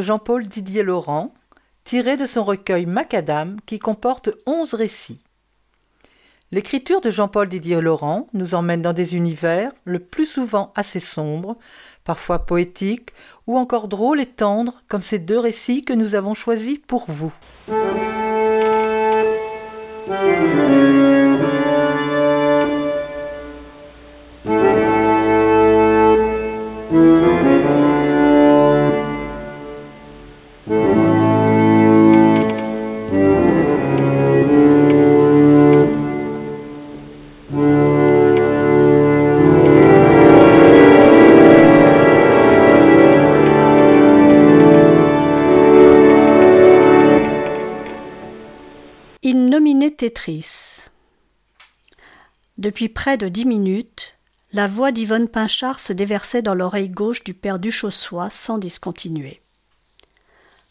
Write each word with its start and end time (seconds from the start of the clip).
Jean-Paul 0.00 0.46
Didier 0.46 0.82
Laurent, 0.82 1.34
tirées 1.84 2.16
de 2.16 2.26
son 2.26 2.44
recueil 2.44 2.86
Macadam, 2.86 3.56
qui 3.66 3.78
comporte 3.78 4.30
onze 4.46 4.74
récits. 4.74 5.20
L'écriture 6.52 7.00
de 7.00 7.10
Jean-Paul 7.10 7.48
Didier 7.48 7.80
Laurent 7.80 8.26
nous 8.32 8.56
emmène 8.56 8.82
dans 8.82 8.92
des 8.92 9.14
univers, 9.14 9.70
le 9.84 10.00
plus 10.00 10.26
souvent 10.26 10.72
assez 10.74 10.98
sombres, 10.98 11.56
parfois 12.04 12.40
poétiques, 12.40 13.12
ou 13.46 13.56
encore 13.56 13.86
drôles 13.86 14.20
et 14.20 14.26
tendres, 14.26 14.82
comme 14.88 15.00
ces 15.00 15.20
deux 15.20 15.38
récits 15.38 15.84
que 15.84 15.92
nous 15.92 16.16
avons 16.16 16.34
choisis 16.34 16.78
pour 16.78 17.04
vous. 17.08 17.32
Près 53.00 53.16
de 53.16 53.28
dix 53.28 53.46
minutes, 53.46 54.18
la 54.52 54.66
voix 54.66 54.92
d'Yvonne 54.92 55.26
Pinchard 55.26 55.80
se 55.80 55.94
déversait 55.94 56.42
dans 56.42 56.54
l'oreille 56.54 56.90
gauche 56.90 57.24
du 57.24 57.32
père 57.32 57.58
Duchossois 57.58 58.28
sans 58.28 58.58
discontinuer. 58.58 59.40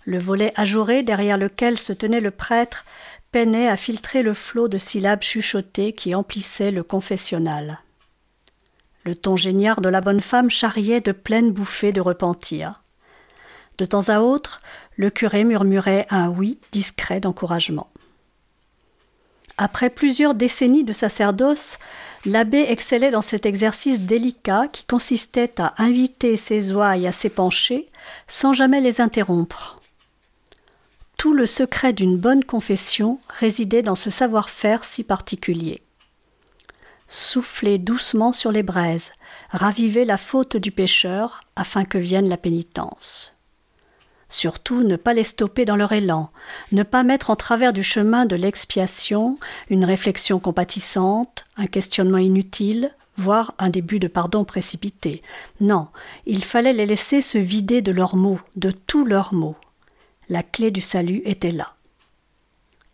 Le 0.06 0.20
volet 0.20 0.54
ajouré 0.56 1.02
derrière 1.02 1.40
lequel 1.40 1.80
se 1.80 1.92
tenait 1.92 2.20
le 2.20 2.30
prêtre 2.30 2.86
peinait 3.32 3.68
à 3.68 3.76
filtrer 3.78 4.22
le 4.22 4.36
flot 4.36 4.68
de 4.68 4.78
syllabes 4.78 5.24
chuchotées 5.24 5.92
qui 5.92 6.14
emplissait 6.14 6.70
le 6.70 6.84
confessionnal. 6.84 7.80
Le 9.06 9.16
ton 9.16 9.36
géniard 9.36 9.82
de 9.82 9.90
la 9.90 10.00
bonne 10.00 10.22
femme 10.22 10.52
charriait 10.52 11.02
de 11.02 11.14
pleines 11.14 11.52
bouffées 11.52 11.94
de 11.94 12.02
repentir. 12.02 12.84
De 13.80 13.86
temps 13.86 14.10
à 14.10 14.20
autre, 14.20 14.62
le 14.98 15.10
curé 15.10 15.44
murmurait 15.46 16.06
un 16.12 16.30
oui 16.30 16.60
discret 16.72 17.22
d'encouragement. 17.22 17.90
Après 19.62 19.90
plusieurs 19.90 20.36
décennies 20.36 20.86
de 20.86 20.94
sacerdoce, 20.94 21.80
l'abbé 22.26 22.66
excellait 22.68 23.12
dans 23.12 23.22
cet 23.22 23.46
exercice 23.46 24.02
délicat 24.02 24.68
qui 24.72 24.86
consistait 24.86 25.60
à 25.60 25.74
inviter 25.82 26.38
ses 26.38 26.72
ouailles 26.72 27.08
à 27.08 27.12
s'épancher 27.12 27.88
sans 28.28 28.54
jamais 28.54 28.82
les 28.82 29.02
interrompre. 29.02 29.78
Tout 31.18 31.34
le 31.34 31.46
secret 31.46 31.94
d'une 31.94 32.18
bonne 32.18 32.44
confession 32.44 33.20
résidait 33.28 33.82
dans 33.82 33.96
ce 33.96 34.10
savoir-faire 34.10 34.84
si 34.84 35.04
particulier. 35.04 35.82
Souffler 37.10 37.78
doucement 37.78 38.32
sur 38.32 38.52
les 38.52 38.64
braises, 38.64 39.14
raviver 39.52 40.06
la 40.06 40.18
faute 40.18 40.56
du 40.58 40.72
pécheur 40.72 41.42
afin 41.56 41.84
que 41.84 41.98
vienne 41.98 42.30
la 42.30 42.38
pénitence. 42.38 43.39
Surtout 44.30 44.84
ne 44.84 44.96
pas 44.96 45.14
les 45.14 45.24
stopper 45.24 45.66
dans 45.66 45.76
leur 45.76 45.92
élan, 45.92 46.30
ne 46.72 46.84
pas 46.84 47.04
mettre 47.04 47.32
en 47.32 47.36
travers 47.36 47.74
du 47.74 47.82
chemin 47.82 48.28
de 48.28 48.36
l'expiation 48.36 49.40
une 49.72 49.84
réflexion 49.84 50.40
compatissante, 50.40 51.46
un 51.58 51.66
questionnement 51.66 52.20
inutile, 52.20 52.92
voire 53.18 53.54
un 53.58 53.70
début 53.70 54.00
de 54.00 54.08
pardon 54.08 54.46
précipité. 54.46 55.24
Non, 55.60 55.88
il 56.28 56.44
fallait 56.44 56.74
les 56.74 56.86
laisser 56.86 57.22
se 57.22 57.40
vider 57.40 57.82
de 57.82 57.92
leurs 57.92 58.16
mots, 58.16 58.40
de 58.56 58.70
tous 58.72 59.04
leurs 59.04 59.34
mots. 59.34 59.58
La 60.30 60.44
clé 60.44 60.70
du 60.70 60.82
salut 60.82 61.24
était 61.26 61.52
là. 61.52 61.74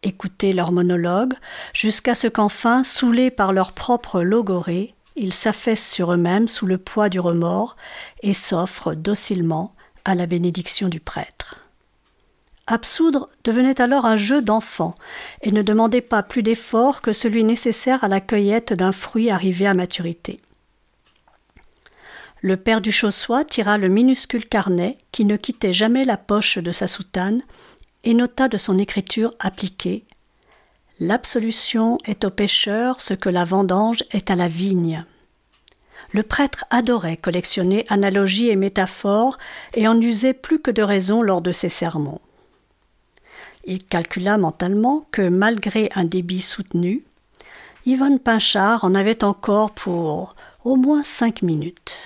Écouter 0.04 0.54
leur 0.54 0.72
monologue, 0.72 1.34
jusqu'à 1.74 2.16
ce 2.16 2.28
qu'enfin, 2.28 2.84
saoulés 2.84 3.30
par 3.30 3.52
leur 3.52 3.74
propre 3.74 4.22
logorée, 4.22 4.96
ils 5.18 5.34
s'affaissent 5.34 5.92
sur 5.92 6.14
eux-mêmes 6.14 6.48
sous 6.48 6.66
le 6.66 6.78
poids 6.78 7.10
du 7.10 7.20
remords 7.20 7.76
et 8.22 8.34
s'offrent 8.34 8.96
docilement 8.96 9.75
à 10.06 10.16
la 10.16 10.26
bénédiction 10.26 10.88
du 10.88 11.00
prêtre. 11.00 11.60
Absoudre 12.68 13.30
devenait 13.44 13.80
alors 13.80 14.06
un 14.06 14.16
jeu 14.16 14.42
d'enfant 14.42 14.96
et 15.42 15.52
ne 15.52 15.62
demandait 15.62 16.02
pas 16.02 16.24
plus 16.24 16.42
d'effort 16.42 17.02
que 17.02 17.14
celui 17.14 17.44
nécessaire 17.44 18.04
à 18.04 18.08
la 18.08 18.22
cueillette 18.22 18.74
d'un 18.74 18.92
fruit 18.92 19.30
arrivé 19.30 19.68
à 19.68 19.74
maturité. 19.74 20.40
Le 22.42 22.58
père 22.58 22.82
du 22.82 22.92
Chaussois 22.92 23.46
tira 23.46 23.78
le 23.78 23.88
minuscule 23.88 24.46
carnet 24.46 24.98
qui 25.12 25.26
ne 25.26 25.36
quittait 25.36 25.74
jamais 25.74 26.04
la 26.04 26.18
poche 26.18 26.58
de 26.58 26.72
sa 26.72 26.88
soutane 26.88 27.42
et 28.04 28.14
nota 28.14 28.48
de 28.48 28.58
son 28.58 28.78
écriture 28.78 29.32
appliquée 29.40 30.06
L'absolution 31.00 31.98
est 32.06 32.24
au 32.24 32.30
pécheur 32.30 33.02
ce 33.02 33.14
que 33.14 33.30
la 33.30 33.44
vendange 33.44 34.04
est 34.12 34.32
à 34.32 34.36
la 34.36 34.48
vigne. 34.48 35.06
Le 36.16 36.24
prêtre 36.24 36.64
adorait 36.70 37.18
collectionner 37.18 37.84
analogies 37.90 38.48
et 38.48 38.56
métaphores 38.56 39.36
et 39.74 39.86
en 39.86 40.00
usait 40.00 40.32
plus 40.34 40.62
que 40.62 40.72
de 40.72 40.82
raison 40.82 41.22
lors 41.22 41.42
de 41.42 41.52
ses 41.52 41.68
sermons. 41.68 42.22
Il 43.66 43.84
calcula 43.84 44.38
mentalement 44.38 45.06
que, 45.12 45.28
malgré 45.28 45.90
un 45.94 46.06
débit 46.06 46.40
soutenu, 46.40 47.04
Yvonne 47.86 48.20
Pinchard 48.20 48.86
en 48.86 48.96
avait 48.96 49.26
encore 49.26 49.72
pour 49.72 50.38
au 50.64 50.78
moins 50.78 51.04
cinq 51.04 51.42
minutes. 51.42 51.98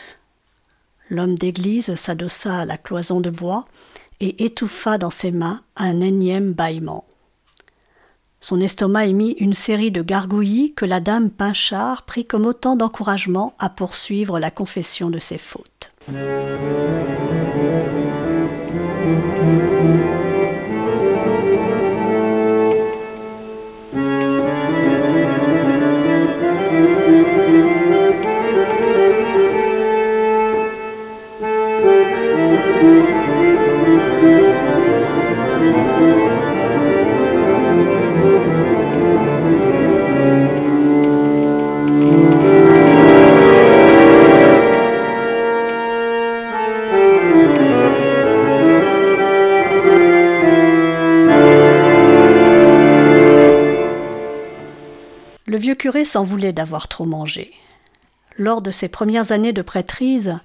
L'homme 1.12 1.38
d'église 1.38 1.94
s'adossa 1.94 2.62
à 2.62 2.66
la 2.66 2.80
cloison 2.80 3.22
de 3.22 3.30
bois 3.30 3.64
et 4.22 4.44
étouffa 4.44 4.98
dans 4.98 5.12
ses 5.12 5.30
mains 5.30 5.62
un 5.76 6.02
énième 6.02 6.54
bâillement. 6.54 7.06
Son 8.42 8.62
estomac 8.62 9.08
émit 9.08 9.36
une 9.40 9.54
série 9.54 9.92
de 9.92 10.02
gargouillis 10.02 10.74
que 10.74 10.86
la 10.86 11.02
dame 11.02 11.30
Pinchard 11.30 12.04
prit 12.04 12.26
comme 12.26 12.46
autant 12.46 12.76
d'encouragement 12.76 13.54
à 13.60 13.70
poursuivre 13.70 14.40
la 14.40 14.50
confession 14.50 15.10
de 15.10 15.20
ses 15.20 15.38
fautes. 15.38 15.92
Curé 55.80 56.06
s'en 56.06 56.24
voulait 56.24 56.54
d'avoir 56.54 56.88
trop 56.88 57.06
mangé. 57.06 57.52
Lors 58.38 58.62
de 58.62 58.70
ses 58.70 58.90
premières 58.90 59.32
années 59.32 59.54
de 59.54 59.64
prêtrise, 59.64 60.38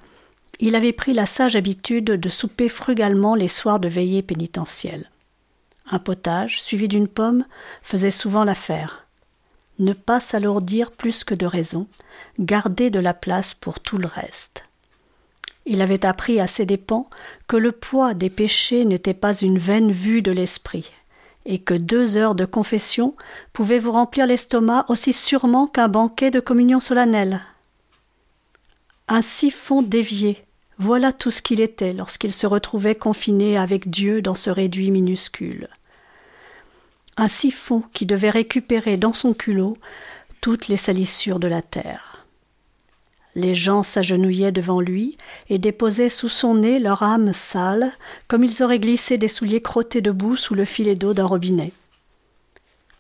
il 0.61 0.77
avait 0.77 0.93
pris 0.93 1.13
la 1.13 1.27
sage 1.27 1.57
habitude 1.57 2.05
de 2.05 2.29
souper 2.31 2.71
frugalement 2.71 3.35
les 3.35 3.49
soirs 3.49 3.81
de 3.81 3.89
veillée 3.89 4.23
pénitentielle. 4.23 5.11
Un 5.91 5.99
potage, 5.99 6.63
suivi 6.63 6.89
d'une 6.89 7.09
pomme, 7.09 7.45
faisait 7.83 8.11
souvent 8.11 8.45
l'affaire. 8.45 9.07
Ne 9.79 9.93
pas 9.93 10.21
s'alourdir 10.21 10.93
plus 10.93 11.25
que 11.25 11.35
de 11.35 11.47
raison, 11.47 11.89
garder 12.39 12.89
de 12.91 13.01
la 13.01 13.13
place 13.13 13.53
pour 13.53 13.81
tout 13.81 13.99
le 13.99 14.07
reste. 14.07 14.65
Il 15.67 15.83
avait 15.83 16.07
appris 16.07 16.41
à 16.41 16.47
ses 16.47 16.65
dépens 16.65 17.11
que 17.49 17.57
le 17.57 17.73
poids 17.73 18.15
des 18.15 18.31
péchés 18.31 18.85
n'était 18.85 19.15
pas 19.15 19.37
une 19.37 19.59
vaine 19.59 19.91
vue 19.91 20.23
de 20.23 20.31
l'esprit, 20.31 20.93
et 21.47 21.59
que 21.59 21.75
deux 21.75 22.17
heures 22.17 22.35
de 22.35 22.45
confession 22.45 23.15
pouvaient 23.53 23.79
vous 23.79 23.93
remplir 23.93 24.27
l'estomac 24.27 24.87
aussi 24.89 25.13
sûrement 25.13 25.67
qu'un 25.67 25.89
banquet 25.89 26.31
de 26.31 26.41
communion 26.41 26.81
solennelle. 26.81 27.41
Un 29.09 29.21
siphon 29.21 29.83
dévié, 29.83 30.45
voilà 30.79 31.13
tout 31.13 31.31
ce 31.31 31.43
qu'il 31.43 31.61
était 31.61 31.93
lorsqu'il 31.93 32.33
se 32.33 32.47
retrouvait 32.47 32.95
confiné 32.95 33.59
avec 33.59 33.91
Dieu 33.91 34.23
dans 34.23 34.35
ce 34.35 34.51
réduit 34.51 34.91
minuscule. 34.91 35.69
Un 37.17 37.29
siphon 37.29 37.83
qui 37.93 38.07
devait 38.07 38.31
récupérer 38.31 38.97
dans 38.97 39.13
son 39.13 39.35
culot 39.35 39.75
toutes 40.41 40.69
les 40.69 40.77
salissures 40.77 41.39
de 41.39 41.49
la 41.49 41.63
terre. 41.63 42.14
Les 43.37 43.55
gens 43.55 43.83
s'agenouillaient 43.83 44.53
devant 44.53 44.81
lui 44.81 45.17
et 45.51 45.59
déposaient 45.59 46.09
sous 46.09 46.29
son 46.29 46.55
nez 46.55 46.79
leur 46.79 47.03
âme 47.03 47.33
sale, 47.33 47.93
comme 48.29 48.45
ils 48.45 48.63
auraient 48.63 48.79
glissé 48.79 49.19
des 49.19 49.29
souliers 49.29 49.61
crottés 49.61 50.01
de 50.01 50.13
boue 50.13 50.37
sous 50.37 50.55
le 50.55 50.65
filet 50.65 50.95
d'eau 50.95 51.15
d'un 51.15 51.27
robinet. 51.27 51.73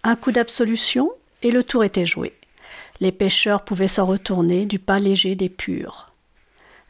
Un 0.02 0.16
coup 0.16 0.32
d'absolution, 0.32 1.12
et 1.42 1.50
le 1.50 1.62
tour 1.62 1.84
était 1.84 2.06
joué. 2.06 2.32
Les 3.00 3.12
pêcheurs 3.12 3.64
pouvaient 3.64 3.88
s'en 3.88 4.06
retourner 4.06 4.66
du 4.66 4.78
pas 4.78 4.98
léger 4.98 5.34
des 5.34 5.48
purs. 5.48 6.10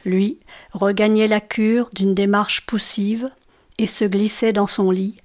Lui 0.05 0.39
regagnait 0.73 1.27
la 1.27 1.41
cure 1.41 1.91
d'une 1.93 2.15
démarche 2.15 2.67
poussive 2.67 3.27
et 3.79 3.87
se 3.87 4.05
glissait 4.05 4.53
dans 4.53 4.67
son 4.67 4.91
lit, 4.91 5.17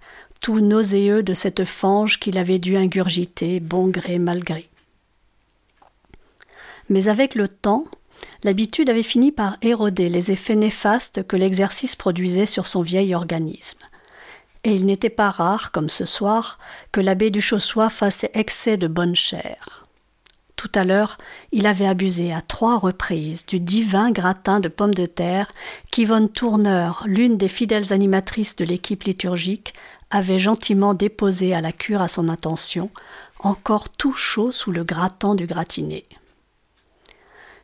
tout 0.41 0.59
nauséeux 0.61 1.21
de 1.21 1.33
cette 1.33 1.65
fange 1.65 2.19
qu'il 2.19 2.37
avait 2.37 2.59
dû 2.59 2.77
ingurgiter 2.77 3.59
bon 3.59 3.87
gré 3.87 4.19
mal 4.19 4.43
gré. 4.43 4.69
Mais 6.87 7.07
avec 7.07 7.35
le 7.35 7.47
temps, 7.47 7.85
l'habitude 8.43 8.89
avait 8.89 9.03
fini 9.03 9.31
par 9.31 9.57
éroder 9.61 10.09
les 10.09 10.31
effets 10.31 10.55
néfastes 10.55 11.25
que 11.27 11.35
l'exercice 11.35 11.95
produisait 11.95 12.45
sur 12.45 12.67
son 12.67 12.81
vieil 12.81 13.15
organisme. 13.15 13.79
Et 14.63 14.73
il 14.73 14.85
n'était 14.85 15.09
pas 15.09 15.29
rare, 15.29 15.71
comme 15.71 15.89
ce 15.89 16.05
soir, 16.05 16.59
que 16.91 17.01
l'abbé 17.01 17.31
du 17.31 17.41
Chaussois 17.41 17.89
fasse 17.89 18.25
excès 18.33 18.77
de 18.77 18.87
bonne 18.87 19.15
chair. 19.15 19.85
Tout 20.59 20.71
à 20.75 20.83
l'heure, 20.83 21.17
il 21.53 21.65
avait 21.65 21.87
abusé 21.87 22.33
à 22.33 22.41
trois 22.41 22.77
reprises 22.77 23.45
du 23.45 23.61
divin 23.61 24.11
gratin 24.11 24.59
de 24.59 24.67
pommes 24.67 24.93
de 24.93 25.05
terre 25.05 25.53
qu'Yvonne 25.89 26.27
Tourneur, 26.27 27.03
l'une 27.05 27.37
des 27.37 27.47
fidèles 27.47 27.93
animatrices 27.93 28.57
de 28.57 28.65
l'équipe 28.65 29.03
liturgique, 29.03 29.73
avait 30.09 30.39
gentiment 30.39 30.93
déposé 30.93 31.53
à 31.53 31.61
la 31.61 31.71
cure 31.71 32.01
à 32.01 32.09
son 32.09 32.27
intention, 32.27 32.89
encore 33.39 33.87
tout 33.87 34.11
chaud 34.11 34.51
sous 34.51 34.73
le 34.73 34.83
gratin 34.83 35.33
du 35.33 35.45
gratiné. 35.45 36.05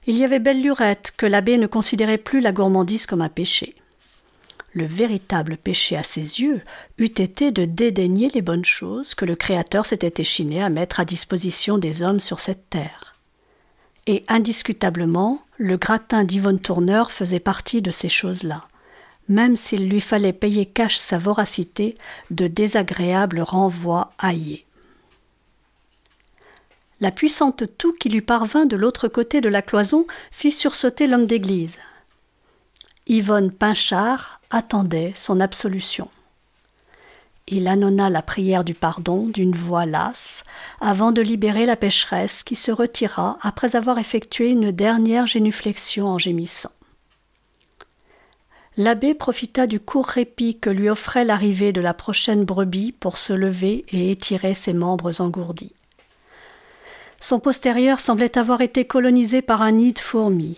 Il 0.08 0.18
y 0.18 0.24
avait 0.24 0.40
belle 0.40 0.62
lurette 0.62 1.14
que 1.18 1.26
l'abbé 1.26 1.58
ne 1.58 1.68
considérait 1.68 2.18
plus 2.18 2.42
la 2.42 2.52
gourmandise 2.52 3.06
comme 3.06 3.22
un 3.22 3.30
péché 3.30 3.76
le 4.76 4.86
véritable 4.86 5.58
péché 5.58 5.96
à 5.96 6.04
ses 6.04 6.42
yeux 6.42 6.62
eût 6.98 7.06
été 7.06 7.52
de 7.52 7.66
dédaigner 7.66 8.30
les 8.30 8.42
bonnes 8.42 8.66
choses 8.66 9.16
que 9.16 9.26
le 9.26 9.36
Créateur 9.36 9.86
s'était 9.86 10.22
échiné 10.22 10.62
à 10.62 10.70
mettre 10.70 11.00
à 11.00 11.06
disposition 11.06 11.78
des 11.78 12.04
hommes 12.04 12.20
sur 12.20 12.42
cette 12.42 12.70
terre. 12.70 13.16
Et 14.06 14.24
indiscutablement, 14.28 15.42
le 15.58 15.78
gratin 15.78 16.26
d'Yvonne 16.26 16.60
Tourneur 16.60 17.10
faisait 17.10 17.40
partie 17.40 17.82
de 17.82 17.90
ces 17.90 18.10
choses-là, 18.10 18.66
même 19.30 19.56
s'il 19.56 19.90
lui 19.90 20.02
fallait 20.02 20.34
payer 20.34 20.66
cash 20.66 20.98
sa 20.98 21.18
voracité 21.18 21.96
de 22.30 22.48
désagréables 22.48 23.42
renvois 23.42 24.12
haillés. 24.20 24.66
La 27.02 27.12
puissante 27.12 27.64
toux 27.78 27.94
qui 27.94 28.10
lui 28.10 28.22
parvint 28.22 28.66
de 28.66 28.78
l'autre 28.78 29.08
côté 29.08 29.42
de 29.42 29.50
la 29.50 29.62
cloison 29.62 30.08
fit 30.32 30.52
sursauter 30.52 31.08
l'homme 31.08 31.28
d'église. 31.28 31.80
Yvonne 33.08 33.52
Pinchard 33.52 34.40
attendait 34.50 35.14
son 35.16 35.40
absolution. 35.40 36.10
Il 37.48 37.68
annonna 37.68 38.10
la 38.10 38.24
prière 38.24 38.64
du 38.64 38.74
pardon 38.74 39.28
d'une 39.28 39.56
voix 39.56 39.86
lasse, 39.86 40.46
avant 40.82 41.12
de 41.12 41.22
libérer 41.22 41.68
la 41.68 41.76
pécheresse 41.76 42.44
qui 42.44 42.56
se 42.56 42.72
retira 42.72 43.38
après 43.42 43.76
avoir 43.76 44.00
effectué 44.00 44.50
une 44.50 44.72
dernière 44.72 45.28
génuflexion 45.28 46.08
en 46.08 46.18
gémissant. 46.18 46.72
L'abbé 48.78 49.14
profita 49.14 49.68
du 49.68 49.80
court 49.80 50.08
répit 50.08 50.58
que 50.60 50.70
lui 50.70 50.90
offrait 50.90 51.24
l'arrivée 51.24 51.72
de 51.72 51.82
la 51.82 51.94
prochaine 51.94 52.46
brebis 52.46 52.94
pour 52.94 53.18
se 53.18 53.32
lever 53.32 53.86
et 53.90 54.12
étirer 54.12 54.54
ses 54.54 54.74
membres 54.74 55.22
engourdis. 55.22 55.74
Son 57.20 57.40
postérieur 57.40 58.00
semblait 58.00 58.38
avoir 58.38 58.62
été 58.62 58.86
colonisé 58.86 59.42
par 59.42 59.62
un 59.62 59.72
nid 59.72 59.94
de 59.94 60.00
fourmis. 60.00 60.58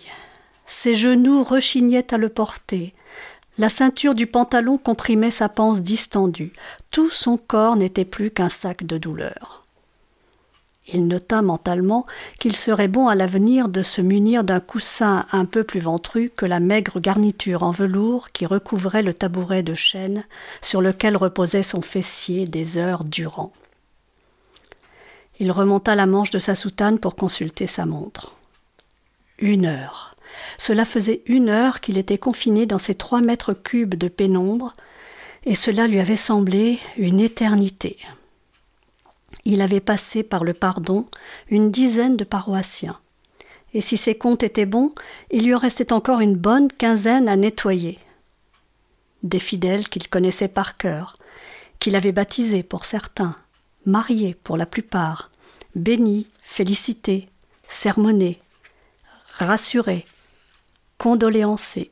Ses 0.66 0.94
genoux 0.94 1.42
rechignaient 1.42 2.12
à 2.12 2.18
le 2.18 2.28
porter. 2.28 2.92
La 3.56 3.68
ceinture 3.68 4.14
du 4.14 4.26
pantalon 4.26 4.78
comprimait 4.78 5.30
sa 5.30 5.48
panse 5.48 5.82
distendue. 5.82 6.52
Tout 6.90 7.10
son 7.10 7.36
corps 7.36 7.76
n'était 7.76 8.04
plus 8.04 8.30
qu'un 8.30 8.48
sac 8.48 8.84
de 8.84 8.98
douleur. 8.98 9.64
Il 10.92 11.06
nota 11.06 11.42
mentalement 11.42 12.06
qu'il 12.38 12.56
serait 12.56 12.88
bon 12.88 13.08
à 13.08 13.14
l'avenir 13.14 13.68
de 13.68 13.82
se 13.82 14.00
munir 14.00 14.42
d'un 14.42 14.60
coussin 14.60 15.26
un 15.32 15.44
peu 15.44 15.64
plus 15.64 15.80
ventru 15.80 16.30
que 16.34 16.46
la 16.46 16.60
maigre 16.60 16.98
garniture 16.98 17.62
en 17.62 17.72
velours 17.72 18.30
qui 18.30 18.46
recouvrait 18.46 19.02
le 19.02 19.12
tabouret 19.12 19.62
de 19.62 19.74
chêne 19.74 20.24
sur 20.62 20.80
lequel 20.80 21.16
reposait 21.16 21.62
son 21.62 21.82
fessier 21.82 22.46
des 22.46 22.78
heures 22.78 23.04
durant. 23.04 23.52
Il 25.40 25.52
remonta 25.52 25.94
la 25.94 26.06
manche 26.06 26.30
de 26.30 26.38
sa 26.38 26.54
soutane 26.54 26.98
pour 26.98 27.14
consulter 27.14 27.66
sa 27.66 27.86
montre. 27.86 28.34
Une 29.38 29.66
heure. 29.66 30.16
Cela 30.58 30.84
faisait 30.84 31.22
une 31.26 31.48
heure 31.48 31.80
qu'il 31.80 31.98
était 31.98 32.18
confiné 32.18 32.66
dans 32.66 32.78
ces 32.78 32.94
trois 32.94 33.20
mètres 33.20 33.54
cubes 33.54 33.94
de 33.94 34.08
pénombre, 34.08 34.74
et 35.44 35.54
cela 35.54 35.86
lui 35.86 36.00
avait 36.00 36.16
semblé 36.16 36.78
une 36.96 37.20
éternité. 37.20 37.98
Il 39.44 39.60
avait 39.60 39.80
passé 39.80 40.22
par 40.22 40.44
le 40.44 40.54
pardon 40.54 41.06
une 41.48 41.70
dizaine 41.70 42.16
de 42.16 42.24
paroissiens, 42.24 42.98
et 43.74 43.80
si 43.80 43.96
ses 43.96 44.16
comptes 44.16 44.42
étaient 44.42 44.66
bons, 44.66 44.92
il 45.30 45.44
lui 45.44 45.54
en 45.54 45.58
restait 45.58 45.92
encore 45.92 46.20
une 46.20 46.36
bonne 46.36 46.70
quinzaine 46.72 47.28
à 47.28 47.36
nettoyer. 47.36 47.98
Des 49.22 49.38
fidèles 49.38 49.88
qu'il 49.88 50.08
connaissait 50.08 50.48
par 50.48 50.76
cœur, 50.76 51.18
qu'il 51.78 51.96
avait 51.96 52.12
baptisés 52.12 52.62
pour 52.62 52.84
certains, 52.84 53.36
mariés 53.88 54.36
pour 54.44 54.56
la 54.56 54.66
plupart, 54.66 55.30
bénis, 55.74 56.28
félicités, 56.42 57.28
sermonnés, 57.66 58.40
rassurés, 59.38 60.04
condoléancée. 60.98 61.90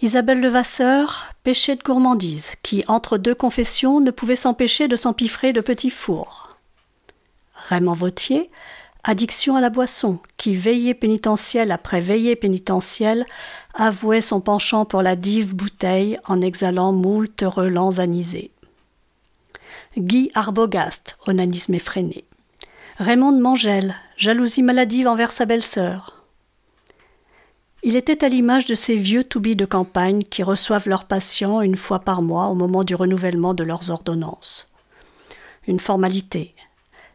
Isabelle 0.00 0.40
Levasseur, 0.40 1.32
péché 1.44 1.76
de 1.76 1.82
gourmandise, 1.82 2.52
qui, 2.62 2.82
entre 2.88 3.18
deux 3.18 3.36
confessions, 3.36 4.00
ne 4.00 4.10
pouvait 4.10 4.34
s'empêcher 4.34 4.88
de 4.88 4.96
s'empiffrer 4.96 5.52
de 5.52 5.60
petits 5.60 5.90
fours. 5.90 6.48
Raymond 7.54 7.92
Vautier, 7.92 8.50
addiction 9.04 9.54
à 9.54 9.60
la 9.60 9.70
boisson, 9.70 10.18
qui, 10.36 10.54
veillée 10.54 10.94
pénitentielle 10.94 11.70
après 11.70 12.00
veillée 12.00 12.34
pénitentielle, 12.34 13.24
avouait 13.74 14.20
son 14.20 14.40
penchant 14.40 14.84
pour 14.84 15.02
la 15.02 15.14
dive 15.14 15.54
bouteille 15.54 16.18
en 16.24 16.40
exhalant 16.40 16.92
moult 16.92 17.40
relents 17.46 17.98
anisés. 17.98 18.50
Guy 19.98 20.30
Arbogast, 20.32 21.18
onanisme 21.26 21.74
effréné. 21.74 22.24
Raymond 22.98 23.38
Mangel, 23.38 23.94
jalousie 24.16 24.62
maladive 24.62 25.06
envers 25.06 25.32
sa 25.32 25.44
belle-sœur. 25.44 26.24
Il 27.82 27.96
était 27.96 28.24
à 28.24 28.30
l'image 28.30 28.64
de 28.64 28.74
ces 28.74 28.96
vieux 28.96 29.22
toubis 29.22 29.54
de 29.54 29.66
campagne 29.66 30.22
qui 30.22 30.42
reçoivent 30.42 30.88
leurs 30.88 31.04
patients 31.04 31.60
une 31.60 31.76
fois 31.76 31.98
par 31.98 32.22
mois 32.22 32.46
au 32.46 32.54
moment 32.54 32.84
du 32.84 32.94
renouvellement 32.94 33.52
de 33.52 33.64
leurs 33.64 33.90
ordonnances. 33.90 34.72
Une 35.66 35.80
formalité, 35.80 36.54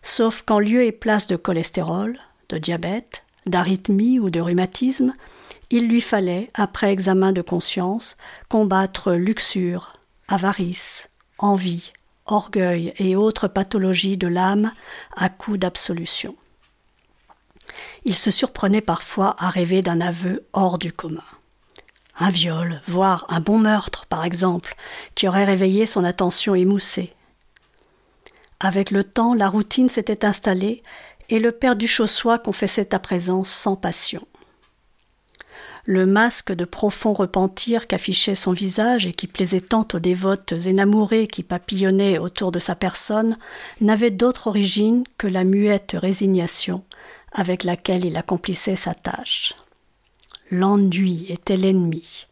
sauf 0.03 0.43
qu'en 0.43 0.59
lieu 0.59 0.83
et 0.83 0.91
place 0.91 1.25
de 1.25 1.35
cholestérol, 1.35 2.19
de 2.49 2.59
diabète, 2.59 3.23
d'arythmie 3.47 4.19
ou 4.19 4.29
de 4.29 4.39
rhumatisme, 4.39 5.13
il 5.71 5.87
lui 5.87 6.01
fallait, 6.01 6.51
après 6.53 6.91
examen 6.91 7.31
de 7.31 7.41
conscience, 7.41 8.17
combattre 8.49 9.13
luxure, 9.13 9.93
avarice, 10.27 11.09
envie, 11.39 11.91
orgueil 12.27 12.93
et 12.97 13.15
autres 13.15 13.47
pathologies 13.47 14.17
de 14.17 14.27
l'âme 14.27 14.71
à 15.15 15.29
coup 15.29 15.57
d'absolution. 15.57 16.35
Il 18.05 18.15
se 18.15 18.31
surprenait 18.31 18.81
parfois 18.81 19.35
à 19.39 19.49
rêver 19.49 19.81
d'un 19.81 20.01
aveu 20.01 20.45
hors 20.53 20.77
du 20.77 20.93
commun. 20.93 21.23
Un 22.19 22.29
viol, 22.29 22.81
voire 22.87 23.25
un 23.29 23.41
bon 23.41 23.59
meurtre, 23.59 24.05
par 24.05 24.25
exemple, 24.25 24.75
qui 25.13 25.27
aurait 25.27 25.45
réveillé 25.45 25.85
son 25.85 26.03
attention 26.03 26.55
émoussée. 26.55 27.13
Avec 28.59 28.89
le 28.89 29.03
temps, 29.03 29.35
la 29.35 29.49
routine 29.49 29.89
s'était 29.89 30.25
installée 30.25 30.81
et 31.29 31.39
le 31.39 31.51
père 31.51 31.75
Duchossois 31.75 32.39
confessait 32.39 32.95
à 32.95 32.99
présent 32.99 33.43
sans 33.43 33.75
passion. 33.75 34.25
Le 35.89 36.05
masque 36.05 36.51
de 36.51 36.65
profond 36.65 37.13
repentir 37.13 37.87
qu'affichait 37.87 38.35
son 38.35 38.51
visage 38.51 39.07
et 39.07 39.13
qui 39.13 39.25
plaisait 39.25 39.61
tant 39.61 39.87
aux 39.93 39.99
dévotes 39.99 40.51
énamourées 40.51 41.27
qui 41.27 41.43
papillonnaient 41.43 42.17
autour 42.17 42.51
de 42.51 42.59
sa 42.59 42.75
personne 42.75 43.37
n'avait 43.79 44.11
d'autre 44.11 44.47
origine 44.47 45.05
que 45.17 45.27
la 45.27 45.45
muette 45.45 45.95
résignation 45.97 46.83
avec 47.31 47.63
laquelle 47.63 48.03
il 48.03 48.17
accomplissait 48.17 48.75
sa 48.75 48.93
tâche. 48.93 49.53
L'ennui 50.51 51.25
était 51.29 51.55
l'ennemi, 51.55 52.27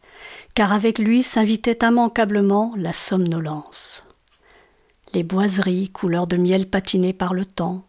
car 0.54 0.74
avec 0.74 0.98
lui 0.98 1.22
s'invitait 1.22 1.78
immanquablement 1.80 2.74
la 2.76 2.92
somnolence. 2.92 4.06
Les 5.14 5.22
boiseries, 5.22 5.88
couleur 5.88 6.26
de 6.26 6.36
miel 6.36 6.68
patinées 6.68 7.14
par 7.14 7.32
le 7.32 7.46
temps, 7.46 7.86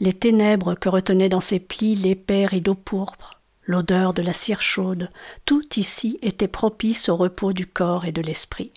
les 0.00 0.14
ténèbres 0.14 0.76
que 0.76 0.88
retenaient 0.88 1.28
dans 1.28 1.42
ses 1.42 1.60
plis 1.60 1.94
l'épais 1.94 2.46
rideau 2.46 2.74
pourpre, 2.74 3.39
l'odeur 3.70 4.12
de 4.12 4.22
la 4.22 4.32
cire 4.32 4.60
chaude, 4.60 5.10
tout 5.44 5.78
ici 5.78 6.18
était 6.22 6.48
propice 6.48 7.08
au 7.08 7.16
repos 7.16 7.52
du 7.52 7.66
corps 7.66 8.04
et 8.04 8.12
de 8.12 8.20
l'esprit. 8.20 8.72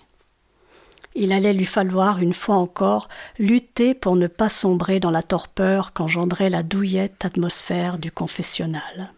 Il 1.16 1.32
allait 1.32 1.52
lui 1.52 1.64
falloir, 1.64 2.20
une 2.20 2.32
fois 2.32 2.56
encore, 2.56 3.08
lutter 3.38 3.94
pour 3.94 4.16
ne 4.16 4.26
pas 4.26 4.48
sombrer 4.48 5.00
dans 5.00 5.10
la 5.10 5.22
torpeur 5.22 5.92
qu'engendrait 5.92 6.50
la 6.50 6.62
douillette 6.62 7.24
atmosphère 7.24 7.98
du 7.98 8.10
confessionnal. 8.10 9.12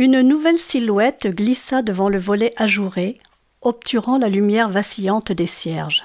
Une 0.00 0.20
nouvelle 0.20 0.60
silhouette 0.60 1.26
glissa 1.26 1.82
devant 1.82 2.08
le 2.08 2.20
volet 2.20 2.52
ajouré, 2.56 3.18
obturant 3.62 4.16
la 4.16 4.28
lumière 4.28 4.68
vacillante 4.68 5.32
des 5.32 5.44
cierges. 5.44 6.04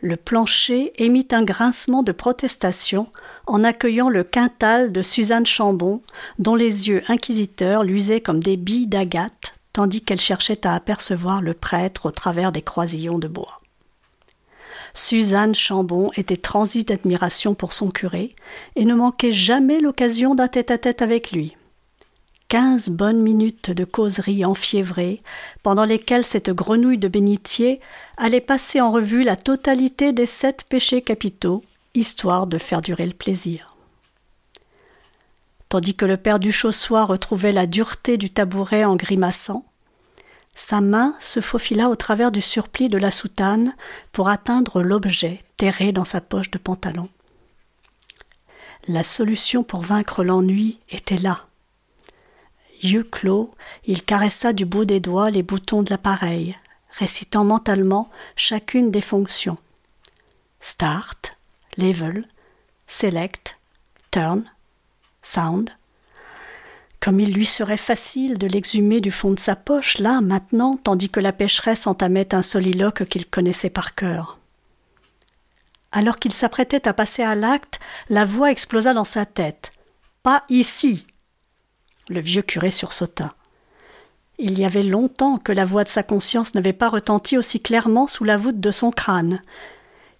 Le 0.00 0.14
plancher 0.14 0.92
émit 0.94 1.26
un 1.32 1.42
grincement 1.42 2.04
de 2.04 2.12
protestation 2.12 3.08
en 3.48 3.64
accueillant 3.64 4.08
le 4.08 4.22
quintal 4.22 4.92
de 4.92 5.02
Suzanne 5.02 5.46
Chambon, 5.46 6.00
dont 6.38 6.54
les 6.54 6.88
yeux 6.88 7.02
inquisiteurs 7.08 7.82
luisaient 7.82 8.20
comme 8.20 8.40
des 8.40 8.56
billes 8.56 8.86
d'agate, 8.86 9.54
tandis 9.72 10.04
qu'elle 10.04 10.20
cherchait 10.20 10.64
à 10.64 10.76
apercevoir 10.76 11.42
le 11.42 11.54
prêtre 11.54 12.06
au 12.06 12.12
travers 12.12 12.52
des 12.52 12.62
croisillons 12.62 13.18
de 13.18 13.26
bois. 13.26 13.56
Suzanne 14.94 15.56
Chambon 15.56 16.12
était 16.14 16.36
transie 16.36 16.84
d'admiration 16.84 17.54
pour 17.54 17.72
son 17.72 17.90
curé 17.90 18.36
et 18.76 18.84
ne 18.84 18.94
manquait 18.94 19.32
jamais 19.32 19.80
l'occasion 19.80 20.36
d'un 20.36 20.46
tête-à-tête 20.46 21.02
avec 21.02 21.32
lui 21.32 21.56
quinze 22.50 22.90
bonnes 22.90 23.22
minutes 23.22 23.70
de 23.70 23.84
causerie 23.84 24.44
enfiévrée, 24.44 25.22
pendant 25.62 25.84
lesquelles 25.84 26.24
cette 26.24 26.50
grenouille 26.50 26.98
de 26.98 27.06
bénitier 27.06 27.80
allait 28.16 28.40
passer 28.40 28.80
en 28.80 28.90
revue 28.90 29.22
la 29.22 29.36
totalité 29.36 30.12
des 30.12 30.26
sept 30.26 30.64
péchés 30.68 31.00
capitaux, 31.00 31.62
histoire 31.94 32.48
de 32.48 32.58
faire 32.58 32.82
durer 32.82 33.06
le 33.06 33.12
plaisir. 33.12 33.76
Tandis 35.68 35.94
que 35.94 36.04
le 36.04 36.16
père 36.16 36.40
du 36.40 36.50
Chaussois 36.50 37.04
retrouvait 37.04 37.52
la 37.52 37.68
dureté 37.68 38.16
du 38.16 38.30
tabouret 38.30 38.84
en 38.84 38.96
grimaçant, 38.96 39.64
sa 40.56 40.80
main 40.80 41.14
se 41.20 41.40
faufila 41.40 41.88
au 41.88 41.94
travers 41.94 42.32
du 42.32 42.40
surplis 42.40 42.88
de 42.88 42.98
la 42.98 43.12
soutane 43.12 43.76
pour 44.10 44.28
atteindre 44.28 44.82
l'objet 44.82 45.44
terré 45.56 45.92
dans 45.92 46.04
sa 46.04 46.20
poche 46.20 46.50
de 46.50 46.58
pantalon. 46.58 47.08
La 48.88 49.04
solution 49.04 49.62
pour 49.62 49.82
vaincre 49.82 50.24
l'ennui 50.24 50.80
était 50.90 51.16
là 51.16 51.44
Yeux 52.82 53.04
clos, 53.04 53.54
il 53.86 54.02
caressa 54.02 54.52
du 54.52 54.64
bout 54.64 54.84
des 54.84 55.00
doigts 55.00 55.30
les 55.30 55.42
boutons 55.42 55.82
de 55.82 55.90
l'appareil, 55.90 56.56
récitant 56.98 57.44
mentalement 57.44 58.08
chacune 58.36 58.90
des 58.90 59.02
fonctions. 59.02 59.58
Start, 60.60 61.36
Level, 61.76 62.26
Select, 62.86 63.58
Turn, 64.10 64.44
Sound. 65.22 65.70
Comme 67.00 67.20
il 67.20 67.32
lui 67.32 67.46
serait 67.46 67.76
facile 67.76 68.36
de 68.36 68.46
l'exhumer 68.46 69.00
du 69.00 69.10
fond 69.10 69.32
de 69.32 69.38
sa 69.38 69.56
poche, 69.56 69.98
là, 69.98 70.20
maintenant, 70.20 70.76
tandis 70.76 71.08
que 71.08 71.20
la 71.20 71.32
pécheresse 71.32 71.86
entamait 71.86 72.34
un 72.34 72.42
soliloque 72.42 73.04
qu'il 73.06 73.26
connaissait 73.26 73.70
par 73.70 73.94
cœur. 73.94 74.38
Alors 75.92 76.18
qu'il 76.18 76.32
s'apprêtait 76.32 76.86
à 76.86 76.92
passer 76.92 77.22
à 77.22 77.34
l'acte, 77.34 77.80
la 78.10 78.24
voix 78.24 78.50
explosa 78.50 78.92
dans 78.92 79.04
sa 79.04 79.26
tête. 79.26 79.72
Pas 80.22 80.44
ici. 80.48 81.06
Le 82.10 82.20
vieux 82.20 82.42
curé 82.42 82.72
sursauta. 82.72 83.34
Il 84.36 84.58
y 84.58 84.64
avait 84.64 84.82
longtemps 84.82 85.38
que 85.38 85.52
la 85.52 85.64
voix 85.64 85.84
de 85.84 85.88
sa 85.88 86.02
conscience 86.02 86.56
n'avait 86.56 86.72
pas 86.72 86.88
retenti 86.88 87.38
aussi 87.38 87.60
clairement 87.60 88.08
sous 88.08 88.24
la 88.24 88.36
voûte 88.36 88.58
de 88.58 88.72
son 88.72 88.90
crâne. 88.90 89.40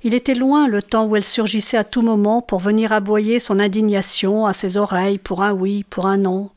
Il 0.05 0.15
était 0.15 0.37
loin 0.37 0.69
le 0.69 0.83
temps 0.83 1.07
où 1.07 1.17
elle 1.17 1.25
surgissait 1.25 1.77
à 1.77 1.83
tout 1.83 2.03
moment 2.03 2.43
pour 2.43 2.61
venir 2.61 2.93
aboyer 2.93 3.41
son 3.41 3.59
indignation 3.59 4.47
à 4.47 4.53
ses 4.53 4.77
oreilles 4.77 5.19
pour 5.19 5.43
un 5.43 5.51
oui, 5.51 5.83
pour 5.83 6.07
un 6.07 6.19
non. 6.19 6.51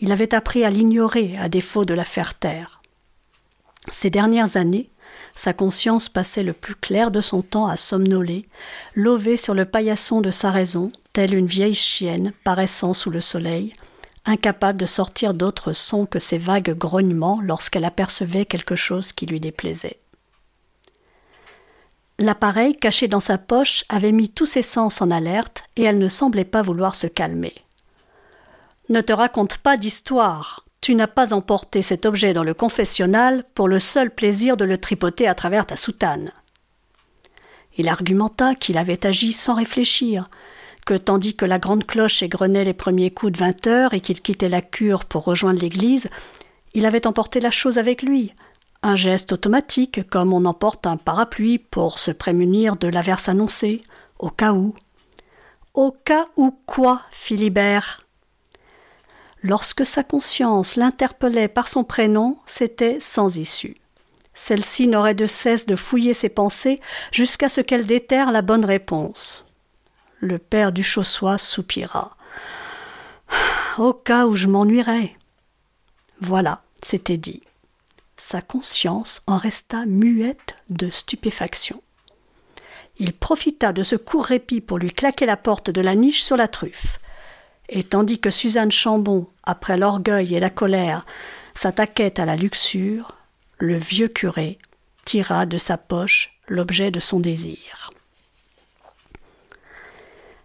Il 0.00 0.10
avait 0.10 0.34
appris 0.34 0.64
à 0.64 0.70
l'ignorer 0.70 1.36
à 1.36 1.50
défaut 1.50 1.84
de 1.84 1.92
la 1.92 2.06
faire 2.06 2.32
taire. 2.32 2.80
Ces 3.90 4.08
dernières 4.08 4.56
années, 4.56 4.88
sa 5.34 5.52
conscience 5.52 6.08
passait 6.08 6.44
le 6.44 6.54
plus 6.54 6.76
clair 6.76 7.10
de 7.10 7.20
son 7.20 7.42
temps 7.42 7.66
à 7.66 7.76
somnoler, 7.76 8.48
lové 8.94 9.36
sur 9.36 9.52
le 9.52 9.66
paillasson 9.66 10.22
de 10.22 10.30
sa 10.30 10.50
raison, 10.50 10.92
telle 11.12 11.36
une 11.36 11.46
vieille 11.46 11.74
chienne 11.74 12.32
paraissant 12.42 12.94
sous 12.94 13.10
le 13.10 13.20
soleil, 13.20 13.72
incapable 14.24 14.78
de 14.78 14.86
sortir 14.86 15.34
d'autres 15.34 15.72
sons 15.72 16.06
que 16.06 16.18
ses 16.18 16.38
vagues 16.38 16.76
grognements 16.76 17.40
lorsqu'elle 17.42 17.84
apercevait 17.84 18.44
quelque 18.44 18.76
chose 18.76 19.12
qui 19.12 19.26
lui 19.26 19.40
déplaisait. 19.40 19.98
L'appareil 22.18 22.76
caché 22.76 23.08
dans 23.08 23.20
sa 23.20 23.38
poche 23.38 23.84
avait 23.88 24.12
mis 24.12 24.28
tous 24.28 24.44
ses 24.44 24.62
sens 24.62 25.00
en 25.00 25.10
alerte 25.10 25.64
et 25.76 25.84
elle 25.84 25.98
ne 25.98 26.08
semblait 26.08 26.44
pas 26.44 26.60
vouloir 26.60 26.94
se 26.94 27.06
calmer. 27.06 27.54
Ne 28.90 29.00
te 29.00 29.12
raconte 29.12 29.56
pas 29.56 29.78
d'histoire. 29.78 30.66
Tu 30.82 30.94
n'as 30.94 31.06
pas 31.06 31.32
emporté 31.32 31.80
cet 31.80 32.04
objet 32.04 32.34
dans 32.34 32.42
le 32.42 32.52
confessionnal 32.52 33.44
pour 33.54 33.68
le 33.68 33.78
seul 33.78 34.10
plaisir 34.10 34.58
de 34.58 34.66
le 34.66 34.76
tripoter 34.76 35.28
à 35.28 35.34
travers 35.34 35.64
ta 35.64 35.76
soutane. 35.76 36.32
Il 37.78 37.88
argumenta 37.88 38.54
qu'il 38.54 38.76
avait 38.76 39.06
agi 39.06 39.32
sans 39.32 39.54
réfléchir, 39.54 40.28
que 40.86 40.94
tandis 40.94 41.36
que 41.36 41.44
la 41.44 41.58
grande 41.58 41.86
cloche 41.86 42.22
égrenait 42.22 42.64
les 42.64 42.74
premiers 42.74 43.10
coups 43.10 43.32
de 43.32 43.38
vingt 43.38 43.66
heures 43.66 43.94
et 43.94 44.00
qu'il 44.00 44.20
quittait 44.20 44.48
la 44.48 44.62
cure 44.62 45.04
pour 45.04 45.24
rejoindre 45.24 45.60
l'église, 45.60 46.10
il 46.74 46.86
avait 46.86 47.06
emporté 47.06 47.40
la 47.40 47.50
chose 47.50 47.78
avec 47.78 48.02
lui. 48.02 48.32
Un 48.82 48.96
geste 48.96 49.32
automatique, 49.32 50.08
comme 50.08 50.32
on 50.32 50.44
emporte 50.44 50.86
un 50.86 50.96
parapluie 50.96 51.58
pour 51.58 51.98
se 51.98 52.10
prémunir 52.10 52.76
de 52.76 52.88
l'averse 52.88 53.28
annoncée, 53.28 53.82
au 54.18 54.30
cas 54.30 54.52
où. 54.52 54.74
Au 55.74 55.92
cas 55.92 56.26
où 56.36 56.52
quoi, 56.66 57.02
Philibert? 57.10 58.06
Lorsque 59.42 59.86
sa 59.86 60.02
conscience 60.02 60.76
l'interpellait 60.76 61.48
par 61.48 61.68
son 61.68 61.84
prénom, 61.84 62.38
c'était 62.46 63.00
sans 63.00 63.38
issue. 63.38 63.76
Celle-ci 64.34 64.86
n'aurait 64.86 65.14
de 65.14 65.26
cesse 65.26 65.66
de 65.66 65.76
fouiller 65.76 66.14
ses 66.14 66.28
pensées 66.28 66.78
jusqu'à 67.12 67.48
ce 67.48 67.60
qu'elle 67.60 67.86
déterre 67.86 68.32
la 68.32 68.42
bonne 68.42 68.64
réponse. 68.64 69.46
Le 70.22 70.38
père 70.38 70.70
du 70.70 70.82
Chaussois 70.82 71.38
soupira. 71.38 72.14
Au 73.78 73.94
cas 73.94 74.26
où 74.26 74.34
je 74.34 74.48
m'ennuierais. 74.48 75.16
Voilà, 76.20 76.62
c'était 76.82 77.16
dit. 77.16 77.42
Sa 78.18 78.42
conscience 78.42 79.22
en 79.26 79.38
resta 79.38 79.86
muette 79.86 80.56
de 80.68 80.90
stupéfaction. 80.90 81.82
Il 82.98 83.14
profita 83.14 83.72
de 83.72 83.82
ce 83.82 83.96
court 83.96 84.26
répit 84.26 84.60
pour 84.60 84.76
lui 84.76 84.92
claquer 84.92 85.24
la 85.24 85.38
porte 85.38 85.70
de 85.70 85.80
la 85.80 85.94
niche 85.94 86.22
sur 86.22 86.36
la 86.36 86.48
truffe. 86.48 87.00
Et 87.70 87.82
tandis 87.82 88.18
que 88.18 88.28
Suzanne 88.28 88.72
Chambon, 88.72 89.26
après 89.44 89.78
l'orgueil 89.78 90.34
et 90.34 90.40
la 90.40 90.50
colère, 90.50 91.06
s'attaquait 91.54 92.20
à 92.20 92.26
la 92.26 92.36
luxure, 92.36 93.16
le 93.56 93.78
vieux 93.78 94.08
curé 94.08 94.58
tira 95.06 95.46
de 95.46 95.56
sa 95.56 95.78
poche 95.78 96.38
l'objet 96.46 96.90
de 96.90 97.00
son 97.00 97.20
désir. 97.20 97.90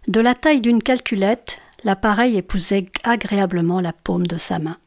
De 0.08 0.20
la 0.20 0.36
taille 0.36 0.60
d'une 0.60 0.82
calculette, 0.82 1.58
l'appareil 1.82 2.36
épousait 2.36 2.86
agréablement 3.02 3.80
la 3.80 3.92
paume 3.92 4.26
de 4.26 4.36
sa 4.36 4.60
main. 4.60 4.78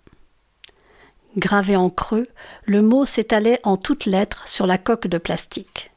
Gravé 1.36 1.76
en 1.76 1.90
creux, 1.90 2.26
le 2.66 2.82
mot 2.82 3.06
s'étalait 3.06 3.60
en 3.64 3.76
toutes 3.76 4.06
lettres 4.06 4.48
sur 4.48 4.66
la 4.66 4.78
coque 4.78 5.08
de 5.08 5.18
plastique. 5.18 5.92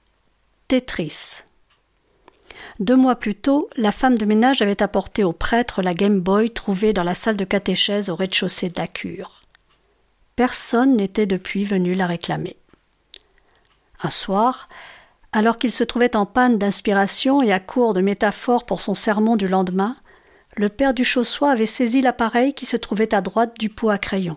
Tetris. 0.67 1.43
Deux 2.81 2.97
mois 2.97 3.15
plus 3.15 3.37
tôt, 3.37 3.71
la 3.77 3.93
femme 3.93 4.19
de 4.19 4.25
ménage 4.25 4.61
avait 4.61 4.83
apporté 4.83 5.23
au 5.23 5.33
prêtre 5.33 5.83
la 5.83 5.95
Game 5.95 6.21
Boy 6.21 6.51
trouvée 6.51 6.93
dans 6.93 7.05
la 7.05 7.15
salle 7.15 7.37
de 7.37 7.45
catéchèse 7.45 8.11
au 8.11 8.17
rez-de-chaussée 8.17 8.71
de 8.71 8.81
la 8.81 8.89
cure. 8.89 9.43
Personne 10.35 10.97
n'était 10.97 11.27
depuis 11.27 11.65
venu 11.65 11.95
la 11.95 12.09
réclamer. 12.09 12.57
Un 14.03 14.11
soir, 14.11 14.69
Alors 15.33 15.57
qu'il 15.57 15.71
se 15.71 15.83
trouvait 15.83 16.15
en 16.15 16.27
panne 16.27 16.59
d'inspiration 16.59 17.43
et 17.43 17.53
à 17.53 17.61
court 17.61 17.95
de 17.95 18.03
métaphores 18.03 18.67
pour 18.67 18.83
son 18.83 18.93
sermon 18.93 19.37
du 19.37 19.49
lendemain, 19.49 19.97
le 20.57 20.69
père 20.69 20.93
du 20.93 21.05
Chaussois 21.05 21.51
avait 21.51 21.65
saisi 21.65 22.03
l'appareil 22.03 22.53
qui 22.53 22.67
se 22.67 22.77
trouvait 22.77 23.15
à 23.15 23.23
droite 23.23 23.59
du 23.59 23.71
pot 23.71 23.89
à 23.89 23.97
crayon. 23.97 24.37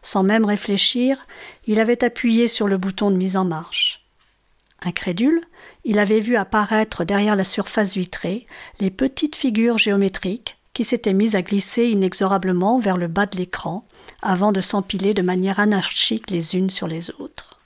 Sans 0.00 0.22
même 0.22 0.44
réfléchir, 0.44 1.26
il 1.66 1.80
avait 1.80 2.04
appuyé 2.04 2.46
sur 2.46 2.68
le 2.68 2.76
bouton 2.76 3.10
de 3.10 3.16
mise 3.16 3.36
en 3.36 3.44
marche. 3.44 4.04
Incrédule, 4.84 5.40
il 5.84 5.98
avait 5.98 6.20
vu 6.20 6.36
apparaître 6.36 7.04
derrière 7.04 7.36
la 7.36 7.44
surface 7.44 7.94
vitrée 7.94 8.46
les 8.78 8.90
petites 8.90 9.36
figures 9.36 9.78
géométriques 9.78 10.58
qui 10.74 10.84
s'étaient 10.84 11.12
mises 11.12 11.36
à 11.36 11.42
glisser 11.42 11.86
inexorablement 11.86 12.78
vers 12.78 12.96
le 12.96 13.08
bas 13.08 13.26
de 13.26 13.36
l'écran 13.36 13.84
avant 14.22 14.52
de 14.52 14.60
s'empiler 14.60 15.12
de 15.12 15.22
manière 15.22 15.60
anarchique 15.60 16.30
les 16.30 16.56
unes 16.56 16.70
sur 16.70 16.86
les 16.86 17.10
autres. 17.10 17.61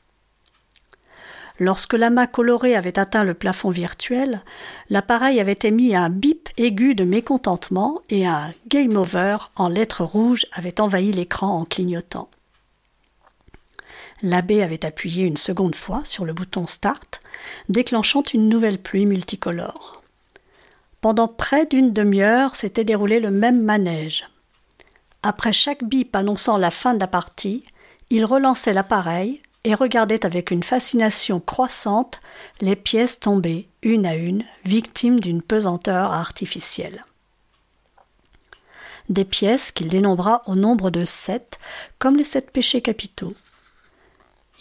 Lorsque 1.58 1.94
l'amas 1.94 2.26
coloré 2.26 2.76
avait 2.76 2.98
atteint 2.98 3.24
le 3.24 3.32
plafond 3.32 3.70
virtuel, 3.70 4.42
l'appareil 4.90 5.40
avait 5.40 5.58
émis 5.62 5.96
un 5.96 6.10
bip 6.10 6.50
aigu 6.58 6.94
de 6.94 7.04
mécontentement 7.04 8.02
et 8.10 8.26
un 8.26 8.52
game 8.68 8.96
over 8.96 9.38
en 9.56 9.68
lettres 9.68 10.04
rouges 10.04 10.46
avait 10.52 10.80
envahi 10.80 11.12
l'écran 11.12 11.58
en 11.58 11.64
clignotant. 11.64 12.28
L'abbé 14.22 14.62
avait 14.62 14.84
appuyé 14.84 15.24
une 15.24 15.36
seconde 15.36 15.74
fois 15.74 16.02
sur 16.04 16.24
le 16.24 16.32
bouton 16.32 16.66
Start, 16.66 17.20
déclenchant 17.68 18.22
une 18.22 18.48
nouvelle 18.48 18.78
pluie 18.78 19.06
multicolore. 19.06 20.02
Pendant 21.00 21.28
près 21.28 21.66
d'une 21.66 21.92
demi-heure 21.92 22.54
s'était 22.54 22.84
déroulé 22.84 23.20
le 23.20 23.30
même 23.30 23.62
manège. 23.62 24.26
Après 25.22 25.52
chaque 25.52 25.84
bip 25.84 26.14
annonçant 26.16 26.56
la 26.56 26.70
fin 26.70 26.94
de 26.94 27.00
la 27.00 27.06
partie, 27.06 27.62
il 28.10 28.24
relançait 28.24 28.72
l'appareil, 28.72 29.42
et 29.66 29.74
regardait 29.74 30.24
avec 30.24 30.52
une 30.52 30.62
fascination 30.62 31.40
croissante 31.40 32.20
les 32.60 32.76
pièces 32.76 33.18
tombées, 33.18 33.66
une 33.82 34.06
à 34.06 34.14
une, 34.14 34.44
victimes 34.64 35.18
d'une 35.18 35.42
pesanteur 35.42 36.12
artificielle. 36.12 37.04
Des 39.08 39.24
pièces 39.24 39.72
qu'il 39.72 39.88
dénombra 39.88 40.44
au 40.46 40.54
nombre 40.54 40.90
de 40.90 41.04
sept, 41.04 41.58
comme 41.98 42.16
les 42.16 42.22
sept 42.22 42.52
péchés 42.52 42.80
capitaux. 42.80 43.34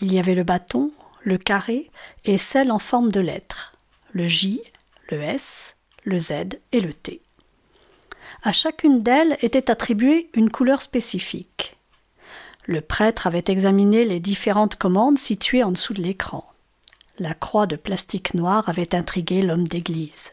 Il 0.01 0.11
y 0.11 0.17
avait 0.17 0.33
le 0.33 0.43
bâton, 0.43 0.91
le 1.21 1.37
carré 1.37 1.91
et 2.23 2.37
celle 2.37 2.71
en 2.71 2.79
forme 2.79 3.11
de 3.11 3.19
lettre, 3.19 3.73
le 4.11 4.25
J, 4.25 4.59
le 5.11 5.21
S, 5.21 5.75
le 6.03 6.17
Z 6.17 6.31
et 6.71 6.81
le 6.81 6.95
T. 6.95 7.21
À 8.41 8.53
chacune 8.53 9.03
d'elles 9.03 9.37
était 9.43 9.69
attribuée 9.69 10.31
une 10.33 10.49
couleur 10.49 10.81
spécifique. 10.81 11.74
Le 12.67 12.81
prêtre 12.81 13.27
avait 13.27 13.43
examiné 13.47 14.03
les 14.05 14.19
différentes 14.19 14.75
commandes 14.75 15.19
situées 15.19 15.63
en 15.63 15.71
dessous 15.71 15.93
de 15.93 16.01
l'écran. 16.01 16.45
La 17.19 17.33
croix 17.33 17.67
de 17.67 17.75
plastique 17.75 18.33
noir 18.33 18.67
avait 18.67 18.95
intrigué 18.95 19.41
l'homme 19.41 19.67
d'église. 19.67 20.31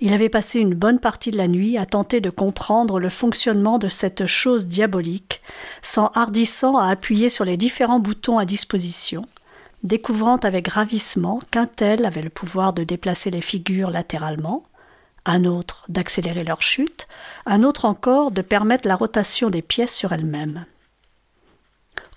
Il 0.00 0.14
avait 0.14 0.30
passé 0.30 0.60
une 0.60 0.74
bonne 0.74 0.98
partie 0.98 1.30
de 1.30 1.36
la 1.36 1.46
nuit 1.46 1.76
à 1.76 1.84
tenter 1.84 2.22
de 2.22 2.30
comprendre 2.30 2.98
le 2.98 3.10
fonctionnement 3.10 3.78
de 3.78 3.88
cette 3.88 4.24
chose 4.24 4.66
diabolique, 4.66 5.42
s'en 5.82 6.06
hardissant 6.14 6.78
à 6.78 6.88
appuyer 6.88 7.28
sur 7.28 7.44
les 7.44 7.58
différents 7.58 8.00
boutons 8.00 8.38
à 8.38 8.46
disposition, 8.46 9.26
découvrant 9.82 10.38
avec 10.38 10.68
ravissement 10.68 11.38
qu'un 11.50 11.66
tel 11.66 12.06
avait 12.06 12.22
le 12.22 12.30
pouvoir 12.30 12.72
de 12.72 12.82
déplacer 12.82 13.30
les 13.30 13.42
figures 13.42 13.90
latéralement, 13.90 14.64
un 15.26 15.44
autre 15.44 15.84
d'accélérer 15.90 16.44
leur 16.44 16.62
chute, 16.62 17.06
un 17.44 17.62
autre 17.62 17.84
encore 17.84 18.30
de 18.30 18.40
permettre 18.40 18.88
la 18.88 18.96
rotation 18.96 19.50
des 19.50 19.60
pièces 19.60 19.94
sur 19.94 20.12
elles-mêmes. 20.12 20.64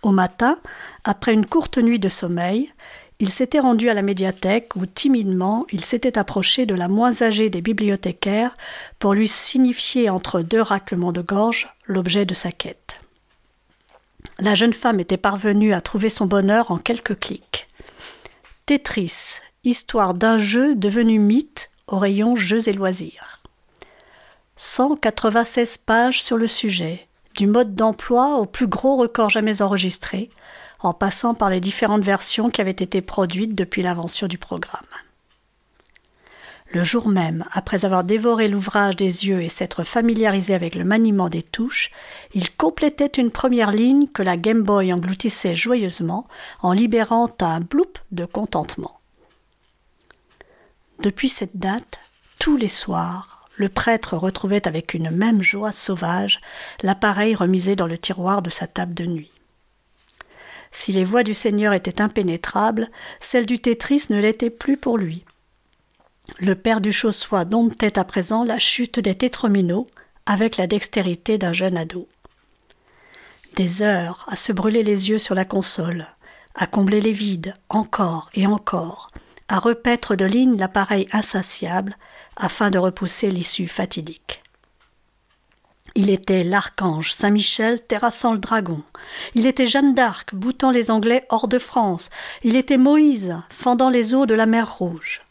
Au 0.04 0.12
matin, 0.12 0.58
après 1.06 1.34
une 1.34 1.46
courte 1.46 1.78
nuit 1.78 1.98
de 1.98 2.10
sommeil, 2.10 2.72
il 3.20 3.30
s'était 3.30 3.62
rendu 3.62 3.90
à 3.90 3.94
la 3.94 4.02
médiathèque 4.02 4.76
où 4.76 4.86
timidement 4.86 5.66
il 5.72 5.84
s'était 5.84 6.18
approché 6.18 6.66
de 6.66 6.76
la 6.76 6.90
moins 6.90 7.22
âgée 7.22 7.50
des 7.50 7.62
bibliothécaires 7.62 8.58
pour 9.00 9.14
lui 9.14 9.30
signifier 9.30 10.10
entre 10.10 10.42
deux 10.42 10.62
raclements 10.62 11.14
de 11.14 11.22
gorge 11.22 11.74
l'objet 11.86 12.26
de 12.26 12.34
sa 12.34 12.52
quête. 12.52 13.00
La 14.40 14.56
jeune 14.56 14.74
femme 14.74 15.00
était 15.00 15.16
parvenue 15.16 15.74
à 15.74 15.80
trouver 15.80 16.10
son 16.10 16.26
bonheur 16.26 16.70
en 16.72 16.78
quelques 16.78 17.18
clics. 17.18 17.70
Tetris, 18.66 19.40
histoire 19.64 20.14
d'un 20.14 20.38
jeu 20.38 20.76
devenu 20.76 21.18
mythe 21.18 21.70
au 21.88 21.98
rayon 21.98 22.36
Jeux 22.36 22.68
et 22.68 22.74
loisirs. 22.74 23.40
196 24.58 25.78
pages 25.78 26.22
sur 26.22 26.38
le 26.38 26.48
sujet, 26.48 27.08
du 27.36 27.48
mode 27.48 27.76
d'emploi 27.76 28.38
au 28.38 28.46
plus 28.46 28.68
gros 28.68 28.98
record 28.98 29.30
jamais 29.30 29.62
enregistré, 29.62 30.30
en 30.80 30.94
passant 30.94 31.34
par 31.34 31.50
les 31.50 31.60
différentes 31.62 32.04
versions 32.04 32.50
qui 32.50 32.62
avaient 32.62 32.72
été 32.72 33.02
produites 33.02 33.56
depuis 33.56 33.82
l'invention 33.82 34.28
du 34.28 34.38
programme. 34.38 34.82
Le 36.74 36.84
jour 36.84 37.08
même, 37.08 37.46
après 37.52 37.86
avoir 37.86 38.04
dévoré 38.04 38.48
l'ouvrage 38.48 38.96
des 38.96 39.28
yeux 39.28 39.42
et 39.42 39.50
s'être 39.50 39.84
familiarisé 39.84 40.56
avec 40.56 40.74
le 40.74 40.84
maniement 40.84 41.30
des 41.30 41.44
touches, 41.44 41.92
il 42.34 42.52
complétait 42.56 43.06
une 43.06 43.30
première 43.30 43.72
ligne 43.72 44.08
que 44.08 44.24
la 44.24 44.38
Game 44.38 44.64
Boy 44.64 44.92
engloutissait 44.92 45.54
joyeusement 45.54 46.28
en 46.64 46.72
libérant 46.72 47.30
un 47.42 47.60
bloup 47.60 47.94
de 48.12 48.26
contentement. 48.26 49.00
Depuis 51.00 51.30
cette 51.30 51.58
date, 51.58 52.00
tous 52.40 52.58
les 52.58 52.70
soirs, 52.70 53.33
le 53.56 53.70
prêtre 53.70 54.18
retrouvait 54.18 54.68
avec 54.68 54.94
une 54.94 55.12
même 55.12 55.42
joie 55.42 55.72
sauvage 55.72 56.40
l'appareil 56.82 57.36
remisé 57.36 57.76
dans 57.76 57.88
le 57.88 57.98
tiroir 57.98 58.42
de 58.42 58.50
sa 58.50 58.68
table 58.68 58.94
de 58.94 59.06
nuit. 59.06 59.32
Si 60.72 60.92
les 60.92 61.04
voies 61.04 61.24
du 61.24 61.36
Seigneur 61.36 61.74
étaient 61.74 62.02
impénétrables, 62.02 62.90
celles 63.20 63.46
du 63.46 63.60
Tétris 63.60 64.08
ne 64.10 64.20
l'étaient 64.20 64.50
plus 64.50 64.76
pour 64.76 64.98
lui. 64.98 65.24
Le 66.40 66.56
père 66.56 66.82
du 66.82 66.92
Chaussois 66.92 67.46
domptait 67.46 68.00
à 68.00 68.04
présent 68.04 68.44
la 68.44 68.58
chute 68.58 69.00
des 69.00 69.16
tétrominos 69.16 69.86
avec 70.26 70.58
la 70.58 70.68
dextérité 70.68 71.38
d'un 71.38 71.54
jeune 71.54 71.78
ado. 71.78 72.08
Des 73.56 73.84
heures 73.84 74.26
à 74.28 74.36
se 74.36 74.52
brûler 74.52 74.82
les 74.82 75.12
yeux 75.12 75.20
sur 75.20 75.36
la 75.36 75.46
console, 75.46 76.08
à 76.56 76.66
combler 76.66 77.02
les 77.02 77.12
vides, 77.12 77.54
encore 77.70 78.30
et 78.34 78.48
encore, 78.48 79.10
à 79.48 79.60
repaître 79.60 80.16
de 80.16 80.26
ligne 80.26 80.58
l'appareil 80.58 81.08
insatiable 81.12 81.96
afin 82.38 82.72
de 82.72 82.80
repousser 82.80 83.30
l'issue 83.30 83.68
fatidique. 83.68 84.44
Il 85.96 86.10
était 86.10 86.44
l'archange 86.44 87.12
Saint-Michel 87.14 87.80
terrassant 87.80 88.34
le 88.34 88.40
dragon. 88.40 88.82
Il 89.36 89.46
était 89.46 89.68
Jeanne 89.68 89.94
d'Arc 89.94 90.34
boutant 90.34 90.72
les 90.72 90.90
Anglais 90.90 91.26
hors 91.30 91.48
de 91.48 91.60
France. 91.60 92.10
Il 92.44 92.56
était 92.56 92.78
Moïse 92.78 93.38
fendant 93.50 93.90
les 93.90 94.16
eaux 94.16 94.26
de 94.26 94.34
la 94.34 94.48
mer 94.48 94.78
Rouge. 94.78 95.22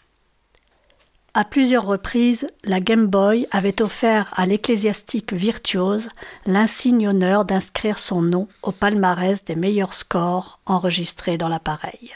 À 1.35 1.44
plusieurs 1.44 1.87
reprises, 1.87 2.46
la 2.62 2.79
Game 2.81 3.07
Boy 3.07 3.48
avait 3.51 3.81
offert 3.81 4.31
à 4.37 4.44
l'ecclésiastique 4.44 5.33
virtuose 5.33 6.11
l'insigne 6.44 7.09
honneur 7.09 7.46
d'inscrire 7.46 7.98
son 7.98 8.20
nom 8.20 8.48
au 8.62 8.70
palmarès 8.70 9.42
des 9.44 9.55
meilleurs 9.55 9.94
scores 9.94 10.61
enregistrés 10.66 11.38
dans 11.38 11.48
l'appareil. 11.48 12.14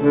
Comme 0.00 0.08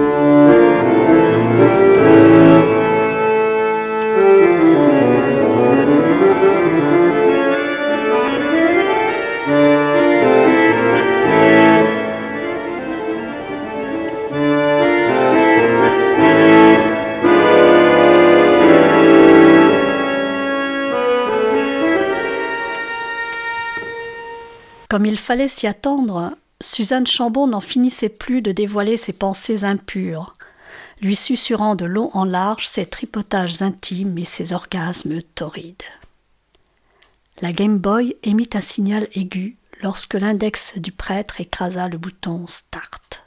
il 25.05 25.17
fallait 25.17 25.47
s'y 25.47 25.65
attendre, 25.65 26.31
Suzanne 26.61 27.07
Chambon 27.07 27.47
n'en 27.47 27.61
finissait 27.61 28.09
plus 28.09 28.41
de 28.41 28.51
dévoiler 28.51 28.97
ses 28.97 29.13
pensées 29.13 29.63
impures, 29.63 30.35
lui 31.01 31.15
susurrant 31.15 31.75
de 31.75 31.85
long 31.85 32.11
en 32.13 32.25
large 32.25 32.67
ses 32.67 32.85
tripotages 32.85 33.61
intimes 33.61 34.17
et 34.17 34.25
ses 34.25 34.51
orgasmes 34.51 35.21
torrides. 35.35 35.83
La 37.41 37.53
Game 37.53 37.77
Boy 37.77 38.17
émit 38.23 38.49
un 38.53 38.61
signal 38.61 39.07
aigu 39.13 39.57
lorsque 39.81 40.15
l'index 40.15 40.77
du 40.77 40.91
prêtre 40.91 41.39
écrasa 41.39 41.87
le 41.87 41.97
bouton 41.97 42.45
Start. 42.45 43.23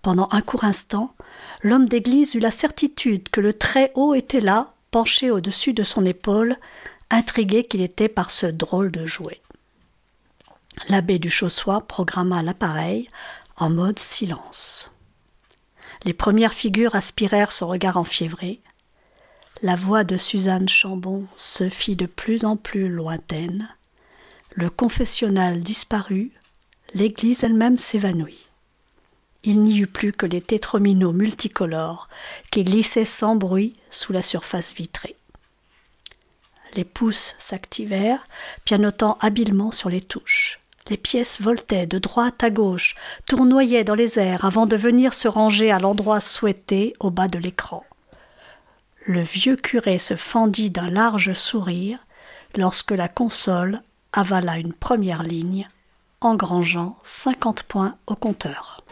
Pendant 0.00 0.28
un 0.32 0.40
court 0.40 0.64
instant, 0.64 1.14
l'homme 1.62 1.86
d'église 1.86 2.34
eut 2.34 2.40
la 2.40 2.50
certitude 2.50 3.28
que 3.28 3.42
le 3.42 3.52
Très-Haut 3.52 4.14
était 4.14 4.40
là, 4.40 4.72
penché 4.90 5.30
au-dessus 5.30 5.74
de 5.74 5.82
son 5.82 6.06
épaule, 6.06 6.56
intrigué 7.10 7.64
qu'il 7.64 7.82
était 7.82 8.08
par 8.08 8.30
ce 8.30 8.46
drôle 8.46 8.90
de 8.90 9.04
jouet. 9.04 9.39
L'abbé 10.88 11.18
du 11.18 11.30
Chaussois 11.30 11.86
programma 11.86 12.42
l'appareil 12.42 13.08
en 13.56 13.70
mode 13.70 13.98
silence. 13.98 14.90
Les 16.04 16.14
premières 16.14 16.54
figures 16.54 16.94
aspirèrent 16.94 17.52
son 17.52 17.68
regard 17.68 17.98
enfiévré. 17.98 18.60
La 19.62 19.76
voix 19.76 20.04
de 20.04 20.16
Suzanne 20.16 20.68
Chambon 20.68 21.26
se 21.36 21.68
fit 21.68 21.96
de 21.96 22.06
plus 22.06 22.44
en 22.44 22.56
plus 22.56 22.88
lointaine. 22.88 23.68
Le 24.54 24.70
confessionnal 24.70 25.60
disparut, 25.60 26.32
l'église 26.94 27.44
elle-même 27.44 27.76
s'évanouit. 27.76 28.46
Il 29.42 29.62
n'y 29.62 29.78
eut 29.80 29.86
plus 29.86 30.12
que 30.12 30.26
les 30.26 30.40
tétrominaux 30.40 31.12
multicolores 31.12 32.08
qui 32.50 32.64
glissaient 32.64 33.04
sans 33.04 33.36
bruit 33.36 33.76
sous 33.90 34.12
la 34.12 34.22
surface 34.22 34.74
vitrée. 34.74 35.16
Les 36.74 36.84
pouces 36.84 37.34
s'activèrent, 37.38 38.26
pianotant 38.64 39.18
habilement 39.20 39.72
sur 39.72 39.90
les 39.90 40.00
touches. 40.00 40.60
Les 40.90 40.96
pièces 40.96 41.40
voltaient 41.40 41.86
de 41.86 41.98
droite 41.98 42.42
à 42.42 42.50
gauche, 42.50 42.96
tournoyaient 43.26 43.84
dans 43.84 43.94
les 43.94 44.18
airs 44.18 44.44
avant 44.44 44.66
de 44.66 44.74
venir 44.74 45.14
se 45.14 45.28
ranger 45.28 45.70
à 45.70 45.78
l'endroit 45.78 46.20
souhaité 46.20 46.94
au 46.98 47.10
bas 47.10 47.28
de 47.28 47.38
l'écran. 47.38 47.84
Le 49.06 49.20
vieux 49.20 49.54
curé 49.54 49.98
se 49.98 50.16
fendit 50.16 50.68
d'un 50.68 50.90
large 50.90 51.32
sourire 51.32 52.00
lorsque 52.56 52.90
la 52.90 53.08
console 53.08 53.82
avala 54.12 54.58
une 54.58 54.72
première 54.72 55.22
ligne, 55.22 55.68
engrangeant 56.20 56.98
cinquante 57.04 57.62
points 57.62 57.94
au 58.08 58.16
compteur. 58.16 58.84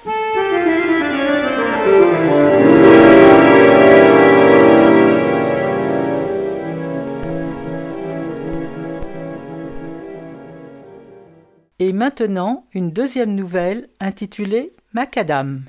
Et 11.81 11.93
maintenant, 11.93 12.67
une 12.73 12.91
deuxième 12.91 13.37
nouvelle 13.37 13.89
intitulée 14.01 14.73
Macadam. 14.95 15.63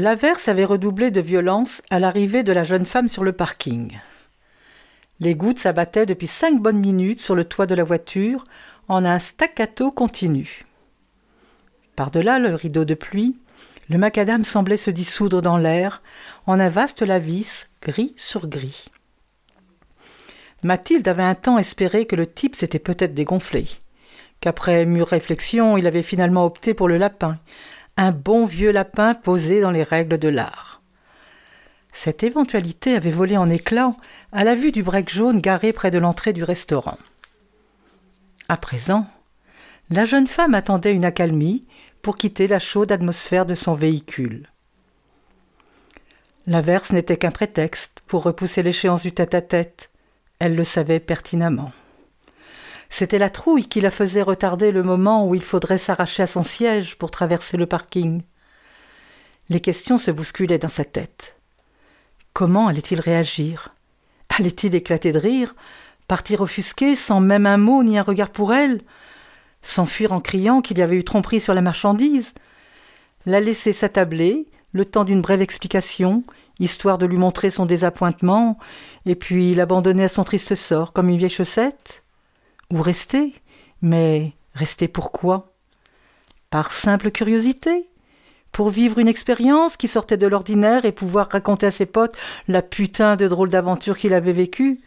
L'averse 0.00 0.46
avait 0.46 0.64
redoublé 0.64 1.10
de 1.10 1.20
violence 1.20 1.82
à 1.90 1.98
l'arrivée 1.98 2.44
de 2.44 2.52
la 2.52 2.62
jeune 2.62 2.86
femme 2.86 3.08
sur 3.08 3.24
le 3.24 3.32
parking. 3.32 3.98
Les 5.18 5.34
gouttes 5.34 5.58
s'abattaient 5.58 6.06
depuis 6.06 6.28
cinq 6.28 6.62
bonnes 6.62 6.78
minutes 6.78 7.20
sur 7.20 7.34
le 7.34 7.44
toit 7.44 7.66
de 7.66 7.74
la 7.74 7.82
voiture 7.82 8.44
en 8.86 9.04
un 9.04 9.18
staccato 9.18 9.90
continu. 9.90 10.66
Par-delà 11.96 12.38
le 12.38 12.54
rideau 12.54 12.84
de 12.84 12.94
pluie, 12.94 13.40
le 13.90 13.98
macadam 13.98 14.44
semblait 14.44 14.76
se 14.76 14.92
dissoudre 14.92 15.42
dans 15.42 15.56
l'air 15.56 16.00
en 16.46 16.60
un 16.60 16.68
vaste 16.68 17.02
lavis 17.02 17.66
gris 17.82 18.12
sur 18.14 18.46
gris. 18.46 18.84
Mathilde 20.62 21.08
avait 21.08 21.24
un 21.24 21.34
temps 21.34 21.58
espéré 21.58 22.06
que 22.06 22.14
le 22.14 22.28
type 22.28 22.54
s'était 22.54 22.78
peut-être 22.78 23.14
dégonflé, 23.14 23.66
qu'après 24.38 24.86
mûre 24.86 25.08
réflexion 25.08 25.76
il 25.76 25.88
avait 25.88 26.04
finalement 26.04 26.46
opté 26.46 26.72
pour 26.72 26.86
le 26.86 26.98
lapin, 26.98 27.40
un 27.98 28.12
bon 28.12 28.46
vieux 28.46 28.70
lapin 28.70 29.12
posé 29.12 29.60
dans 29.60 29.72
les 29.72 29.82
règles 29.82 30.18
de 30.18 30.28
l'art. 30.28 30.80
Cette 31.92 32.22
éventualité 32.22 32.94
avait 32.94 33.10
volé 33.10 33.36
en 33.36 33.50
éclats 33.50 33.96
à 34.30 34.44
la 34.44 34.54
vue 34.54 34.70
du 34.70 34.84
break 34.84 35.10
jaune 35.10 35.40
garé 35.40 35.72
près 35.72 35.90
de 35.90 35.98
l'entrée 35.98 36.32
du 36.32 36.44
restaurant. 36.44 36.96
À 38.48 38.56
présent, 38.56 39.06
la 39.90 40.04
jeune 40.04 40.28
femme 40.28 40.54
attendait 40.54 40.94
une 40.94 41.04
accalmie 41.04 41.66
pour 42.00 42.16
quitter 42.16 42.46
la 42.46 42.60
chaude 42.60 42.92
atmosphère 42.92 43.46
de 43.46 43.54
son 43.54 43.72
véhicule. 43.72 44.48
L'averse 46.46 46.92
n'était 46.92 47.16
qu'un 47.16 47.32
prétexte 47.32 48.00
pour 48.06 48.22
repousser 48.22 48.62
l'échéance 48.62 49.02
du 49.02 49.12
tête-à-tête. 49.12 49.90
Elle 50.38 50.54
le 50.54 50.64
savait 50.64 51.00
pertinemment. 51.00 51.72
C'était 52.88 53.18
la 53.18 53.30
trouille 53.30 53.68
qui 53.68 53.80
la 53.80 53.90
faisait 53.90 54.22
retarder 54.22 54.72
le 54.72 54.82
moment 54.82 55.26
où 55.26 55.34
il 55.34 55.42
faudrait 55.42 55.78
s'arracher 55.78 56.22
à 56.22 56.26
son 56.26 56.42
siège 56.42 56.96
pour 56.96 57.10
traverser 57.10 57.56
le 57.56 57.66
parking. 57.66 58.22
Les 59.50 59.60
questions 59.60 59.98
se 59.98 60.10
bousculaient 60.10 60.58
dans 60.58 60.68
sa 60.68 60.84
tête. 60.84 61.36
Comment 62.32 62.68
allait-il 62.68 63.00
réagir? 63.00 63.74
Allait-il 64.28 64.74
éclater 64.74 65.12
de 65.12 65.18
rire? 65.18 65.54
Partir 66.06 66.40
offusqué 66.40 66.96
sans 66.96 67.20
même 67.20 67.46
un 67.46 67.56
mot 67.56 67.82
ni 67.82 67.98
un 67.98 68.02
regard 68.02 68.30
pour 68.30 68.54
elle? 68.54 68.82
S'enfuir 69.62 70.12
en 70.12 70.20
criant 70.20 70.60
qu'il 70.60 70.78
y 70.78 70.82
avait 70.82 70.96
eu 70.96 71.04
tromperie 71.04 71.40
sur 71.40 71.54
la 71.54 71.62
marchandise? 71.62 72.32
La 73.26 73.40
laisser 73.40 73.72
s'attabler, 73.72 74.46
le 74.72 74.84
temps 74.84 75.04
d'une 75.04 75.20
brève 75.20 75.42
explication, 75.42 76.24
histoire 76.60 76.98
de 76.98 77.06
lui 77.06 77.16
montrer 77.16 77.50
son 77.50 77.66
désappointement, 77.66 78.58
et 79.04 79.14
puis 79.14 79.54
l'abandonner 79.54 80.04
à 80.04 80.08
son 80.08 80.24
triste 80.24 80.54
sort 80.54 80.92
comme 80.92 81.08
une 81.08 81.16
vieille 81.16 81.28
chaussette? 81.28 82.02
Ou 82.70 82.82
rester. 82.82 83.34
Mais 83.82 84.32
rester 84.54 84.88
pourquoi 84.88 85.52
Par 86.50 86.72
simple 86.72 87.10
curiosité? 87.10 87.88
Pour 88.52 88.70
vivre 88.70 88.98
une 88.98 89.08
expérience 89.08 89.76
qui 89.76 89.88
sortait 89.88 90.16
de 90.16 90.26
l'ordinaire 90.26 90.84
et 90.84 90.92
pouvoir 90.92 91.28
raconter 91.30 91.66
à 91.66 91.70
ses 91.70 91.86
potes 91.86 92.16
la 92.48 92.62
putain 92.62 93.16
de 93.16 93.28
drôle 93.28 93.50
d'aventure 93.50 93.98
qu'il 93.98 94.14
avait 94.14 94.32
vécue 94.32 94.80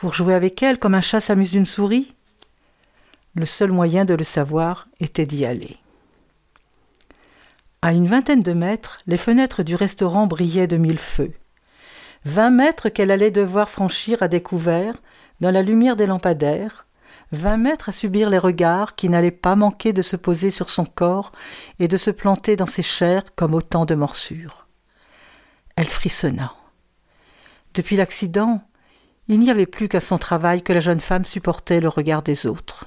Pour 0.00 0.12
jouer 0.12 0.34
avec 0.34 0.62
elle 0.62 0.78
comme 0.78 0.94
un 0.94 1.00
chat 1.00 1.20
s'amuse 1.20 1.52
d'une 1.52 1.64
souris? 1.64 2.14
Le 3.34 3.46
seul 3.46 3.70
moyen 3.70 4.04
de 4.04 4.14
le 4.14 4.24
savoir 4.24 4.88
était 4.98 5.26
d'y 5.26 5.44
aller. 5.44 5.76
À 7.82 7.92
une 7.92 8.06
vingtaine 8.06 8.40
de 8.40 8.52
mètres, 8.52 8.98
les 9.06 9.16
fenêtres 9.16 9.62
du 9.62 9.74
restaurant 9.74 10.26
brillaient 10.26 10.66
de 10.66 10.76
mille 10.76 10.98
feux. 10.98 11.32
Vingt 12.24 12.50
mètres 12.50 12.88
qu'elle 12.88 13.10
allait 13.10 13.30
devoir 13.30 13.68
franchir 13.68 14.22
à 14.22 14.28
découvert, 14.28 14.94
dans 15.40 15.50
la 15.50 15.62
lumière 15.62 15.96
des 15.96 16.06
lampadaires, 16.06 16.86
vingt 17.32 17.56
mètres 17.56 17.88
à 17.88 17.92
subir 17.92 18.30
les 18.30 18.38
regards 18.38 18.94
qui 18.94 19.08
n'allaient 19.08 19.30
pas 19.30 19.56
manquer 19.56 19.92
de 19.92 20.02
se 20.02 20.16
poser 20.16 20.50
sur 20.50 20.70
son 20.70 20.84
corps 20.84 21.32
et 21.78 21.88
de 21.88 21.96
se 21.96 22.10
planter 22.10 22.56
dans 22.56 22.66
ses 22.66 22.82
chairs 22.82 23.34
comme 23.34 23.54
autant 23.54 23.84
de 23.84 23.94
morsures. 23.94 24.66
Elle 25.76 25.88
frissonna. 25.88 26.54
Depuis 27.74 27.96
l'accident, 27.96 28.62
il 29.28 29.40
n'y 29.40 29.50
avait 29.50 29.66
plus 29.66 29.88
qu'à 29.88 30.00
son 30.00 30.18
travail 30.18 30.62
que 30.62 30.72
la 30.72 30.80
jeune 30.80 31.00
femme 31.00 31.24
supportait 31.24 31.80
le 31.80 31.88
regard 31.88 32.22
des 32.22 32.46
autres. 32.46 32.86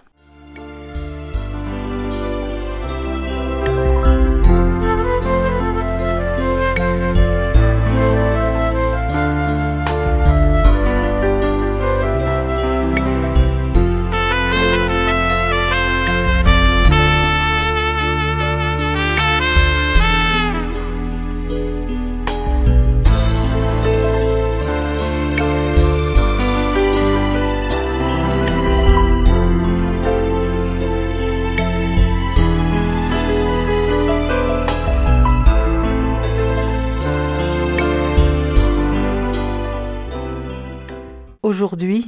Aujourd'hui, 41.49 42.05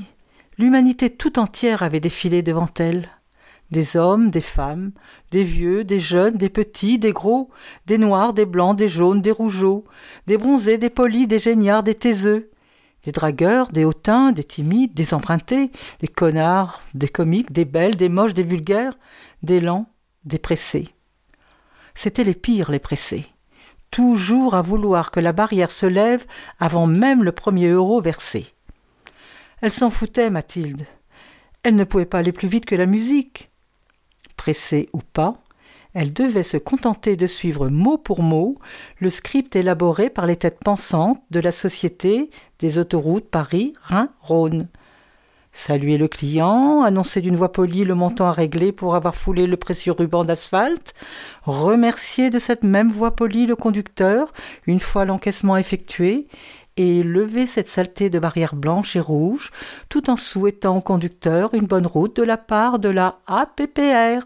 l'humanité 0.60 1.10
tout 1.10 1.40
entière 1.40 1.82
avait 1.82 2.00
défilé 2.00 2.44
devant 2.44 2.70
elle. 2.78 3.08
Des 3.72 3.98
hommes, 3.98 4.30
des 4.30 4.40
femmes, 4.40 4.92
des 5.32 5.42
vieux, 5.42 5.84
des 5.84 6.00
jeunes, 6.00 6.38
des 6.38 6.50
petits, 6.50 7.00
des 7.00 7.12
gros, 7.12 7.50
des 7.88 7.98
noirs, 7.98 8.34
des 8.34 8.46
blancs, 8.46 8.78
des 8.78 8.88
jaunes, 8.88 9.20
des 9.20 9.32
rougeaux, 9.32 9.84
des 10.28 10.38
bronzés, 10.38 10.78
des 10.78 10.92
polis, 10.92 11.28
des 11.28 11.40
géniards, 11.40 11.82
des 11.82 11.96
taiseux, 11.96 12.52
des 13.04 13.12
dragueurs, 13.12 13.72
des 13.72 13.84
hautains, 13.84 14.32
des 14.32 14.44
timides, 14.44 14.94
des 14.94 15.16
empruntés, 15.16 15.72
des 16.02 16.08
connards, 16.08 16.80
des 16.94 17.10
comiques, 17.10 17.52
des 17.52 17.66
belles, 17.66 17.96
des 17.96 18.10
moches, 18.10 18.36
des 18.36 18.44
vulgaires, 18.44 18.94
des 19.42 19.60
lents, 19.60 19.90
des 20.24 20.38
pressés. 20.38 20.90
C'étaient 21.96 22.26
les 22.26 22.36
pires, 22.36 22.70
les 22.70 22.78
pressés. 22.78 23.26
Toujours 23.90 24.54
à 24.54 24.62
vouloir 24.62 25.10
que 25.10 25.20
la 25.20 25.34
barrière 25.34 25.72
se 25.72 25.88
lève 25.88 26.28
avant 26.60 26.86
même 26.86 27.24
le 27.24 27.32
premier 27.32 27.70
euro 27.70 28.02
versé. 28.02 28.54
Elle 29.62 29.72
s'en 29.72 29.92
foutait, 29.92 30.30
Mathilde. 30.30 30.86
Elle 31.64 31.76
ne 31.76 31.84
pouvait 31.84 32.06
pas 32.06 32.18
aller 32.18 32.32
plus 32.32 32.48
vite 32.48 32.66
que 32.66 32.76
la 32.76 32.88
musique. 32.88 33.50
pressée 34.36 34.90
ou 34.94 35.02
pas, 35.14 35.38
elle 35.94 36.14
devait 36.14 36.42
se 36.42 36.58
contenter 36.58 37.16
de 37.16 37.28
suivre 37.28 37.70
mot 37.70 37.98
pour 37.98 38.24
mot 38.24 38.58
le 38.98 39.12
script 39.12 39.56
élaboré 39.56 40.10
par 40.10 40.26
les 40.26 40.36
têtes 40.36 40.60
pensantes 40.64 41.22
de 41.30 41.40
la 41.40 41.52
Société 41.52 42.32
des 42.58 42.80
autoroutes 42.80 43.30
Paris-Rhin-Rhône. 43.30 44.68
Saluer 45.54 45.98
le 45.98 46.08
client, 46.08 46.82
annoncer 46.82 47.20
d'une 47.20 47.36
voix 47.36 47.52
polie 47.52 47.84
le 47.84 47.94
montant 47.94 48.28
à 48.28 48.32
régler 48.32 48.72
pour 48.72 48.96
avoir 48.96 49.16
foulé 49.16 49.48
le 49.48 49.58
précieux 49.58 49.92
ruban 49.92 50.24
d'asphalte, 50.24 50.94
remercier 51.44 52.30
de 52.30 52.40
cette 52.40 52.64
même 52.64 52.90
voix 52.90 53.18
polie 53.18 53.46
le 53.46 53.58
conducteur 53.58 54.32
une 54.66 54.80
fois 54.80 55.04
l'encaissement 55.04 55.58
effectué, 55.58 56.28
et 56.78 57.04
lever 57.04 57.46
cette 57.46 57.68
saleté 57.68 58.10
de 58.10 58.20
barrière 58.20 58.56
blanche 58.56 58.96
et 58.96 59.00
rouge, 59.00 59.52
tout 59.90 60.10
en 60.10 60.16
souhaitant 60.16 60.78
au 60.78 60.82
conducteur 60.82 61.54
une 61.54 61.68
bonne 61.68 61.88
route 61.88 62.16
de 62.16 62.24
la 62.24 62.38
part 62.38 62.80
de 62.80 62.90
la 62.90 63.20
APPR. 63.28 64.26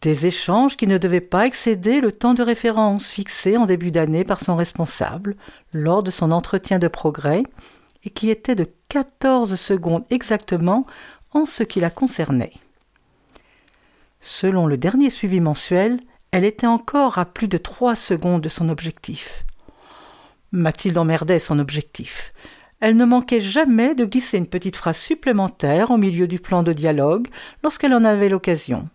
Des 0.00 0.26
échanges 0.26 0.76
qui 0.76 0.86
ne 0.86 0.98
devaient 0.98 1.22
pas 1.22 1.46
excéder 1.46 2.00
le 2.00 2.12
temps 2.12 2.34
de 2.34 2.42
référence 2.42 3.08
fixé 3.08 3.56
en 3.56 3.64
début 3.64 3.90
d'année 3.90 4.24
par 4.24 4.40
son 4.40 4.54
responsable 4.54 5.34
lors 5.72 6.02
de 6.02 6.10
son 6.10 6.30
entretien 6.30 6.78
de 6.78 6.88
progrès 6.88 7.42
et 8.04 8.10
qui 8.10 8.28
était 8.28 8.54
de 8.54 8.66
14 8.90 9.54
secondes 9.54 10.04
exactement 10.10 10.86
en 11.32 11.46
ce 11.46 11.62
qui 11.62 11.80
la 11.80 11.88
concernait. 11.88 12.52
Selon 14.20 14.66
le 14.66 14.76
dernier 14.76 15.08
suivi 15.08 15.40
mensuel, 15.40 16.00
elle 16.30 16.44
était 16.44 16.66
encore 16.66 17.18
à 17.18 17.24
plus 17.24 17.48
de 17.48 17.58
trois 17.58 17.94
secondes 17.94 18.42
de 18.42 18.48
son 18.48 18.68
objectif. 18.68 19.44
Mathilde 20.54 20.98
emmerdait 20.98 21.40
son 21.40 21.58
objectif. 21.58 22.32
Elle 22.78 22.96
ne 22.96 23.04
manquait 23.04 23.40
jamais 23.40 23.96
de 23.96 24.04
glisser 24.04 24.38
une 24.38 24.46
petite 24.46 24.76
phrase 24.76 24.98
supplémentaire 24.98 25.90
au 25.90 25.96
milieu 25.96 26.28
du 26.28 26.38
plan 26.38 26.62
de 26.62 26.72
dialogue 26.72 27.26
lorsqu'elle 27.64 27.92
en 27.92 28.04
avait 28.04 28.28
l'occasion. 28.28 28.88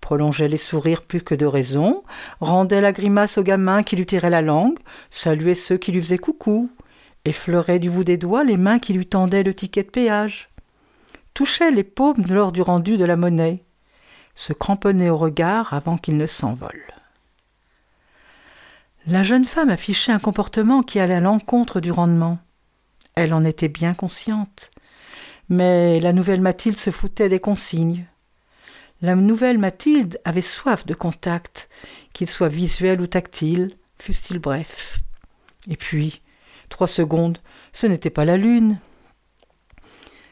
Prolongeait 0.00 0.48
les 0.48 0.56
sourires 0.56 1.02
plus 1.02 1.20
que 1.20 1.34
de 1.34 1.44
raison, 1.44 2.04
rendait 2.40 2.80
la 2.80 2.92
grimace 2.92 3.36
au 3.36 3.42
gamin 3.42 3.82
qui 3.82 3.96
lui 3.96 4.06
tirait 4.06 4.30
la 4.30 4.40
langue, 4.40 4.78
saluait 5.10 5.54
ceux 5.54 5.76
qui 5.76 5.92
lui 5.92 6.00
faisaient 6.00 6.18
coucou, 6.18 6.70
effleurait 7.26 7.78
du 7.78 7.90
bout 7.90 8.04
des 8.04 8.16
doigts 8.16 8.44
les 8.44 8.56
mains 8.56 8.78
qui 8.78 8.94
lui 8.94 9.06
tendaient 9.06 9.42
le 9.42 9.54
ticket 9.54 9.82
de 9.82 9.90
péage, 9.90 10.48
touchait 11.34 11.70
les 11.70 11.84
paumes 11.84 12.24
lors 12.30 12.52
du 12.52 12.62
rendu 12.62 12.96
de 12.96 13.04
la 13.04 13.16
monnaie, 13.16 13.64
se 14.34 14.54
cramponnait 14.54 15.10
au 15.10 15.18
regard 15.18 15.74
avant 15.74 15.98
qu'il 15.98 16.16
ne 16.16 16.26
s'envole. 16.26 16.94
La 19.06 19.22
jeune 19.22 19.44
femme 19.44 19.70
affichait 19.70 20.12
un 20.12 20.18
comportement 20.18 20.82
qui 20.82 20.98
allait 20.98 21.14
à 21.14 21.20
l'encontre 21.20 21.80
du 21.80 21.92
rendement. 21.92 22.38
Elle 23.14 23.34
en 23.34 23.44
était 23.44 23.68
bien 23.68 23.94
consciente. 23.94 24.70
Mais 25.48 26.00
la 26.00 26.12
nouvelle 26.12 26.40
Mathilde 26.40 26.78
se 26.78 26.90
foutait 26.90 27.28
des 27.28 27.40
consignes. 27.40 28.06
La 29.02 29.14
nouvelle 29.14 29.58
Mathilde 29.58 30.18
avait 30.24 30.40
soif 30.40 30.86
de 30.86 30.94
contact, 30.94 31.68
qu'il 32.14 32.28
soit 32.28 32.48
visuel 32.48 33.00
ou 33.02 33.06
tactile, 33.06 33.76
fût-il 33.98 34.38
bref. 34.38 35.00
Et 35.68 35.76
puis, 35.76 36.22
Trois 36.68 36.88
secondes, 36.88 37.38
ce 37.72 37.86
n'était 37.86 38.10
pas 38.10 38.24
la 38.24 38.36
lune. 38.36 38.78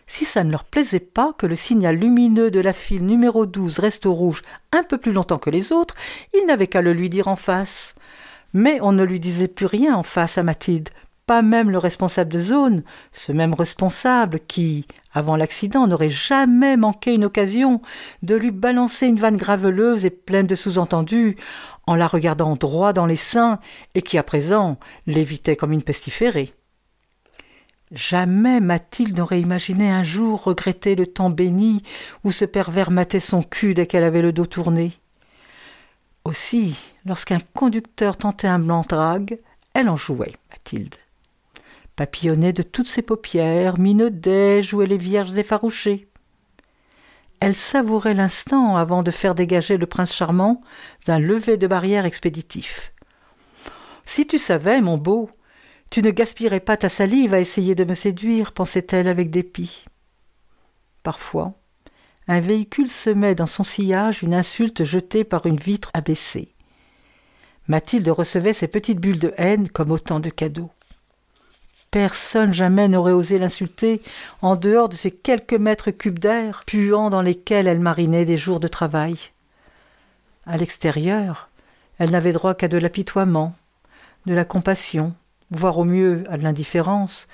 Si 0.09 0.25
ça 0.25 0.43
ne 0.43 0.51
leur 0.51 0.65
plaisait 0.65 0.99
pas 0.99 1.33
que 1.39 1.47
le 1.47 1.55
signal 1.55 1.97
lumineux 1.97 2.51
de 2.51 2.59
la 2.59 2.73
file 2.73 3.07
numéro 3.07 3.47
12 3.47 3.79
reste 3.79 4.07
au 4.07 4.13
rouge 4.13 4.43
un 4.73 4.83
peu 4.83 4.99
plus 4.99 5.13
longtemps 5.13 5.39
que 5.39 5.51
les 5.51 5.73
autres, 5.73 5.95
ils 6.35 6.45
n'avaient 6.47 6.67
qu'à 6.67 6.83
le 6.83 6.93
lui 6.93 7.09
dire 7.09 7.29
en 7.29 7.37
face. 7.37 7.95
Mais 8.53 8.79
on 8.83 8.93
ne 8.93 9.03
lui 9.03 9.21
disait 9.21 9.49
plus 9.49 9.67
rien 9.67 9.97
en 9.97 10.03
face 10.03 10.39
à 10.39 10.43
Mathilde, 10.43 10.91
pas 11.27 11.43
même 11.43 11.71
le 11.71 11.79
responsable 11.79 12.33
de 12.33 12.41
zone, 12.41 12.83
ce 13.13 13.33
même 13.33 13.55
responsable 13.55 14.41
qui, 14.41 14.87
avant 15.15 15.37
l'accident, 15.37 15.87
n'aurait 15.87 16.11
jamais 16.11 16.77
manqué 16.77 17.15
une 17.15 17.25
occasion 17.25 17.81
de 18.23 18.35
lui 18.35 18.51
balancer 18.51 19.07
une 19.07 19.19
vanne 19.19 19.37
graveleuse 19.37 20.05
et 20.05 20.11
pleine 20.11 20.47
de 20.47 20.55
sous-entendus, 20.55 21.37
en 21.87 21.95
la 21.95 22.07
regardant 22.07 22.55
droit 22.55 22.93
dans 22.93 23.07
les 23.07 23.17
seins, 23.17 23.61
et 23.95 24.03
qui 24.03 24.19
à 24.19 24.23
présent 24.23 24.79
l'évitait 25.07 25.57
comme 25.57 25.73
une 25.73 25.83
pestiférée. 25.83 26.53
Jamais 27.93 28.61
Mathilde 28.61 29.19
n'aurait 29.19 29.41
imaginé 29.41 29.91
un 29.91 30.03
jour 30.03 30.43
regretter 30.43 30.95
le 30.95 31.07
temps 31.07 31.29
béni 31.29 31.83
où 32.25 32.33
ce 32.33 32.47
pervers 32.47 32.91
matait 32.91 33.21
son 33.21 33.43
cul 33.43 33.75
dès 33.75 33.87
qu'elle 33.87 34.05
avait 34.05 34.23
le 34.23 34.33
dos 34.33 34.47
tourné. 34.47 34.93
Aussi, 36.25 36.77
lorsqu'un 37.05 37.39
conducteur 37.55 38.17
tentait 38.17 38.49
un 38.49 38.59
blanc 38.59 38.85
drague, 38.89 39.39
elle 39.75 39.89
en 39.89 39.97
jouait, 39.97 40.35
Mathilde. 40.51 40.95
Papillonnait 41.97 42.53
de 42.53 42.63
toutes 42.63 42.89
ses 42.89 43.03
paupières, 43.03 43.79
minaudait, 43.79 44.63
jouait 44.63 44.87
les 44.87 44.99
vierges 44.99 45.37
effarouchées. 45.37 46.09
Elle 47.41 47.55
savourait 47.57 48.15
l'instant 48.15 48.77
avant 48.77 49.03
de 49.03 49.11
faire 49.11 49.35
dégager 49.35 49.77
le 49.77 49.87
prince 49.87 50.15
charmant 50.15 50.63
d'un 51.07 51.19
lever 51.19 51.57
de 51.57 51.67
barrière 51.67 52.07
expéditif. 52.07 52.93
Si 54.07 54.27
tu 54.27 54.39
savais, 54.39 54.81
mon 54.81 54.97
beau, 54.97 55.29
tu 55.91 56.03
ne 56.03 56.11
gaspillerais 56.11 56.61
pas 56.61 56.77
ta 56.77 56.89
salive 56.89 57.35
à 57.35 57.41
essayer 57.41 57.75
de 57.75 57.85
me 57.85 57.95
séduire, 57.95 58.53
pensait-elle 58.53 59.09
avec 59.09 59.31
dépit. 59.31 59.87
Parfois, 61.03 61.55
un 62.29 62.41
véhicule 62.41 62.89
semait 62.89 63.35
dans 63.35 63.47
son 63.47 63.65
sillage 63.65 64.23
une 64.23 64.35
insulte 64.35 64.85
jetée 64.85 65.25
par 65.25 65.47
une 65.47 65.57
vitre 65.57 65.91
abaissée. 65.95 66.53
Mathilde 67.69 68.09
recevait 68.09 68.53
ces 68.53 68.69
petites 68.69 69.01
bulles 69.01 69.19
de 69.19 69.35
haine 69.37 69.69
comme 69.69 69.91
autant 69.91 70.21
de 70.21 70.31
cadeaux. 70.31 70.71
Personne 71.91 72.55
jamais 72.55 72.89
n'aurait 72.89 73.13
osé 73.13 73.39
l'insulter 73.39 74.01
en 74.41 74.57
dehors 74.57 74.89
de 74.89 74.95
ces 74.95 75.11
quelques 75.11 75.53
mètres 75.53 75.91
cubes 75.91 76.19
d'air 76.19 76.63
puants 76.67 77.11
dans 77.11 77.23
lesquels 77.23 77.67
elle 77.67 77.81
marinait 77.81 78.25
des 78.25 78.39
jours 78.39 78.61
de 78.61 78.69
travail. 78.69 79.17
À 80.47 80.57
l'extérieur, 80.57 81.51
elle 81.99 82.11
n'avait 82.11 82.33
droit 82.33 82.55
qu'à 82.55 82.69
de 82.69 82.79
l'apitoiement, 82.79 83.55
de 84.27 84.35
la 84.35 84.45
compassion, 84.45 85.15
voire 85.51 85.79
au 85.79 85.85
mieux 85.85 86.25
à 86.31 86.39
de 86.39 86.43
l'indifférence, 86.45 87.29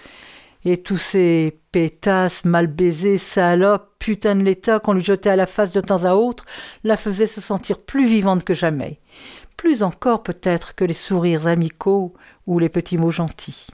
et 0.64 0.82
tous 0.82 0.98
ces 0.98 1.58
pétasses 1.70 2.44
mal 2.44 2.66
baisées, 2.66 3.18
salopes, 3.18 3.97
l'état 4.42 4.80
qu'on 4.80 4.92
lui 4.92 5.04
jetait 5.04 5.30
à 5.30 5.36
la 5.36 5.46
face 5.46 5.72
de 5.72 5.80
temps 5.80 6.04
à 6.04 6.14
autre, 6.14 6.44
la 6.84 6.96
faisaient 6.96 7.26
se 7.26 7.40
sentir 7.40 7.78
plus 7.78 8.06
vivante 8.06 8.44
que 8.44 8.54
jamais, 8.54 9.00
plus 9.56 9.82
encore 9.82 10.22
peut-être 10.22 10.74
que 10.74 10.84
les 10.84 10.94
sourires 10.94 11.46
amicaux 11.46 12.14
ou 12.46 12.58
les 12.58 12.68
petits 12.68 12.98
mots 12.98 13.10
gentils. 13.10 13.66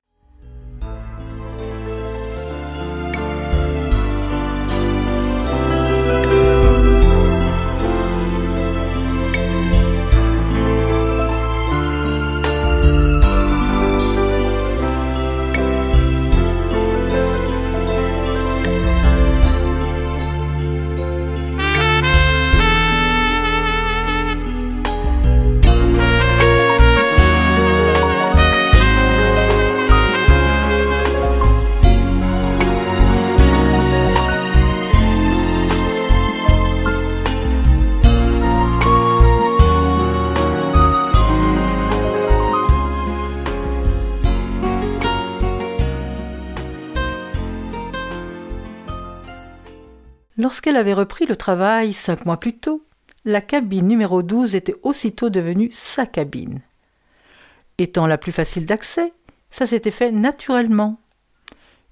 Lorsqu'elle 50.36 50.76
avait 50.76 50.94
repris 50.94 51.26
le 51.26 51.36
travail 51.36 51.92
cinq 51.92 52.26
mois 52.26 52.38
plus 52.38 52.56
tôt, 52.56 52.82
la 53.24 53.40
cabine 53.40 53.86
numéro 53.86 54.22
12 54.22 54.54
était 54.54 54.76
aussitôt 54.82 55.30
devenue 55.30 55.70
sa 55.72 56.06
cabine. 56.06 56.60
Étant 57.78 58.06
la 58.06 58.18
plus 58.18 58.32
facile 58.32 58.66
d'accès, 58.66 59.12
ça 59.50 59.66
s'était 59.66 59.90
fait 59.92 60.10
naturellement. 60.10 61.00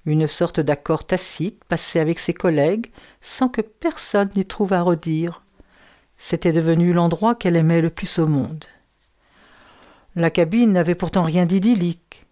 Une 0.05 0.27
sorte 0.27 0.59
d'accord 0.59 1.07
tacite 1.07 1.63
passé 1.65 2.01
avec 2.01 2.19
ses 2.19 2.35
collègues 2.35 2.91
sans 3.21 3.49
que 3.49 3.61
personne 3.61 4.31
n'y 4.35 4.45
trouve 4.45 4.73
à 4.73 4.83
redire. 4.83 5.43
C'était 6.19 6.53
devenu 6.53 6.93
l'endroit 6.93 7.37
qu'elle 7.37 7.57
aimait 7.57 7.81
le 7.81 7.91
plus 7.91 8.19
au 8.19 8.27
monde. 8.27 8.65
La 10.17 10.31
cabine 10.31 10.73
n'avait 10.73 10.97
pourtant 10.97 11.23
rien 11.23 11.47
d'idyllique. 11.47 12.27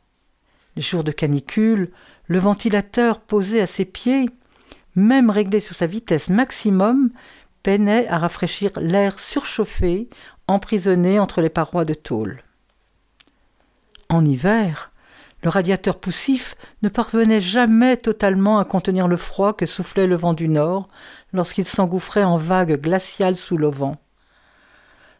Les 0.76 0.82
jours 0.82 1.04
de 1.04 1.12
canicule, 1.12 1.90
le 2.26 2.38
ventilateur 2.38 3.20
posé 3.20 3.60
à 3.60 3.66
ses 3.66 3.84
pieds 3.84 4.28
même 4.96 5.30
réglé 5.30 5.60
sur 5.60 5.76
sa 5.76 5.86
vitesse 5.86 6.28
maximum, 6.28 7.10
peinait 7.62 8.08
à 8.08 8.18
rafraîchir 8.18 8.70
l'air 8.76 9.18
surchauffé, 9.18 10.08
emprisonné 10.48 11.18
entre 11.18 11.40
les 11.40 11.50
parois 11.50 11.84
de 11.84 11.94
tôle. 11.94 12.42
En 14.08 14.24
hiver, 14.24 14.90
Le 15.42 15.48
radiateur 15.48 15.98
poussif 15.98 16.54
ne 16.82 16.90
parvenait 16.90 17.40
jamais 17.40 17.96
totalement 17.96 18.58
à 18.58 18.64
contenir 18.66 19.08
le 19.08 19.16
froid 19.16 19.54
que 19.54 19.64
soufflait 19.64 20.06
le 20.06 20.16
vent 20.16 20.34
du 20.34 20.48
nord 20.48 20.88
lorsqu'il 21.32 21.64
s'engouffrait 21.64 22.24
en 22.24 22.36
vagues 22.36 22.78
glaciales 22.78 23.36
sous 23.36 23.56
l'auvent. 23.56 23.94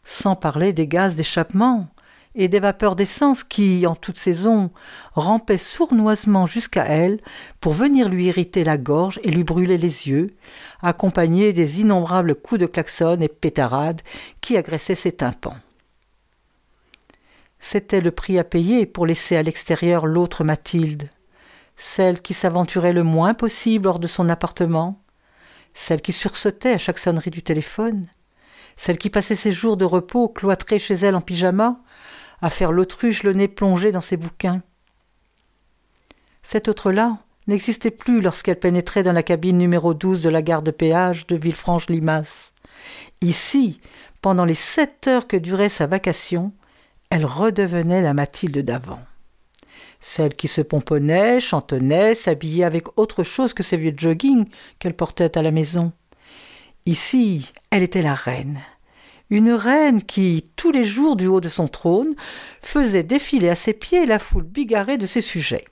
Sans 0.05 0.37
parler 0.37 0.73
des 0.73 0.87
gaz 0.87 1.17
d'échappement 1.17 1.89
et 2.35 2.49
des 2.49 2.61
vapeurs 2.61 2.97
d'essence 2.97 3.43
qui, 3.43 3.87
en 3.87 3.97
toute 3.97 4.17
saison, 4.17 4.71
rampaient 5.15 5.57
sournoisement 5.57 6.47
jusqu'à 6.47 6.85
elle 6.85 7.21
pour 7.61 7.73
venir 7.73 8.09
lui 8.09 8.27
irriter 8.27 8.63
la 8.63 8.79
gorge 8.79 9.19
et 9.25 9.31
lui 9.31 9.43
brûler 9.43 9.79
les 9.79 10.09
yeux, 10.09 10.35
accompagnés 10.81 11.53
des 11.53 11.81
innombrables 11.81 12.37
coups 12.37 12.61
de 12.61 12.67
klaxon 12.67 13.21
et 13.21 13.29
pétarades 13.29 14.03
qui 14.41 14.57
agressaient 14.57 14.95
ses 14.95 15.13
tympans. 15.13 15.57
C'était 17.59 18.01
le 18.01 18.11
prix 18.11 18.39
à 18.39 18.45
payer 18.45 18.87
pour 18.87 19.07
laisser 19.07 19.37
à 19.37 19.43
l'extérieur 19.43 20.07
l'autre 20.07 20.45
Mathilde, 20.45 21.09
celle 21.77 22.23
qui 22.23 22.33
s'aventurait 22.33 22.93
le 22.93 23.03
moins 23.03 23.35
possible 23.35 23.89
hors 23.89 23.99
de 23.99 24.07
son 24.07 24.29
appartement, 24.29 25.03
celle 25.75 26.01
qui 26.01 26.13
sursautait 26.13 26.75
à 26.75 26.79
chaque 26.79 26.99
sonnerie 26.99 27.31
du 27.31 27.43
téléphone, 27.43 28.07
celle 28.77 28.99
qui 28.99 29.11
passait 29.11 29.35
ses 29.35 29.53
jours 29.53 29.77
de 29.77 29.85
repos 29.85 30.29
cloîtrée 30.29 30.79
chez 30.79 30.95
elle 30.95 31.17
en 31.17 31.21
pyjama, 31.21 31.81
à 32.43 32.51
faire 32.51 32.73
l'autruche 32.73 33.23
le 33.23 33.33
nez 33.33 33.49
plongé 33.49 33.93
dans 33.93 34.01
ses 34.01 34.17
bouquins. 34.17 34.63
Cette 36.43 36.69
autre-là 36.69 37.19
n'existait 37.47 37.91
plus 37.91 38.21
lorsqu'elle 38.21 38.59
pénétrait 38.59 39.03
dans 39.03 39.13
la 39.13 39.23
cabine 39.23 39.59
numéro 39.59 39.95
12 39.95 40.23
de 40.23 40.31
la 40.31 40.43
gare 40.43 40.63
de 40.63 40.71
péage 40.71 41.27
de 41.27 41.37
Villefranche-Limace. 41.37 42.53
Ici, 43.21 43.81
pendant 44.23 44.45
les 44.45 44.55
sept 44.55 45.07
heures 45.07 45.27
que 45.27 45.37
durait 45.37 45.69
sa 45.69 45.87
vacation, 45.87 46.53
elle 47.11 47.27
redevenait 47.27 48.03
la 48.03 48.15
Mathilde 48.15 48.59
d'avant. 48.59 49.01
Celle 50.01 50.35
qui 50.35 50.49
se 50.49 50.63
pomponnait, 50.63 51.41
chantonnait, 51.41 52.15
s'habillait 52.15 52.65
avec 52.65 52.99
autre 52.99 53.23
chose 53.23 53.53
que 53.53 53.63
ses 53.63 53.77
vieux 53.77 53.95
jogging 53.97 54.47
qu'elle 54.79 54.95
portait 54.95 55.37
à 55.37 55.43
la 55.43 55.51
maison. 55.51 55.93
Ici, 56.87 57.53
elle 57.71 57.83
était 57.83 58.03
la 58.03 58.15
reine. 58.15 58.61
Une 59.31 59.53
reine 59.53 60.03
qui, 60.03 60.51
tous 60.57 60.73
les 60.73 60.85
jours 60.85 61.15
du 61.15 61.27
haut 61.27 61.41
de 61.41 61.49
son 61.49 61.69
trône, 61.69 62.15
faisait 62.63 63.05
défiler 63.05 63.49
à 63.49 63.55
ses 63.55 63.73
pieds 63.73 64.05
la 64.05 64.19
foule 64.19 64.43
bigarrée 64.43 64.99
de 64.99 65.07
ses 65.07 65.21
sujets. 65.21 65.65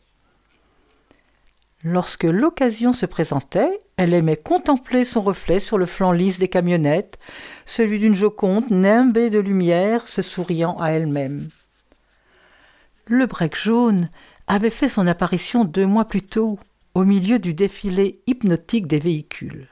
Lorsque 1.85 2.25
l'occasion 2.25 2.93
se 2.93 3.07
présentait, 3.07 3.81
elle 3.97 4.15
aimait 4.15 4.37
contempler 4.37 5.05
son 5.05 5.21
reflet 5.21 5.59
sur 5.59 5.79
le 5.79 5.87
flanc 5.87 6.13
lisse 6.13 6.39
des 6.39 6.49
camionnettes, 6.49 7.19
celui 7.67 7.99
d'une 7.99 8.15
Joconde 8.15 8.71
nimbée 8.71 9.31
de 9.31 9.39
lumière 9.39 10.07
se 10.07 10.23
souriant 10.23 10.77
à 10.79 10.91
elle-même. 10.91 11.49
Le 13.07 13.27
break 13.27 13.57
jaune 13.57 14.09
avait 14.47 14.71
fait 14.71 14.89
son 14.89 15.07
apparition 15.07 15.65
deux 15.65 15.87
mois 15.87 16.05
plus 16.05 16.23
tôt, 16.23 16.59
au 16.95 17.05
milieu 17.05 17.39
du 17.39 17.55
défilé 17.55 18.21
hypnotique 18.27 18.87
des 18.87 18.99
véhicules. 18.99 19.69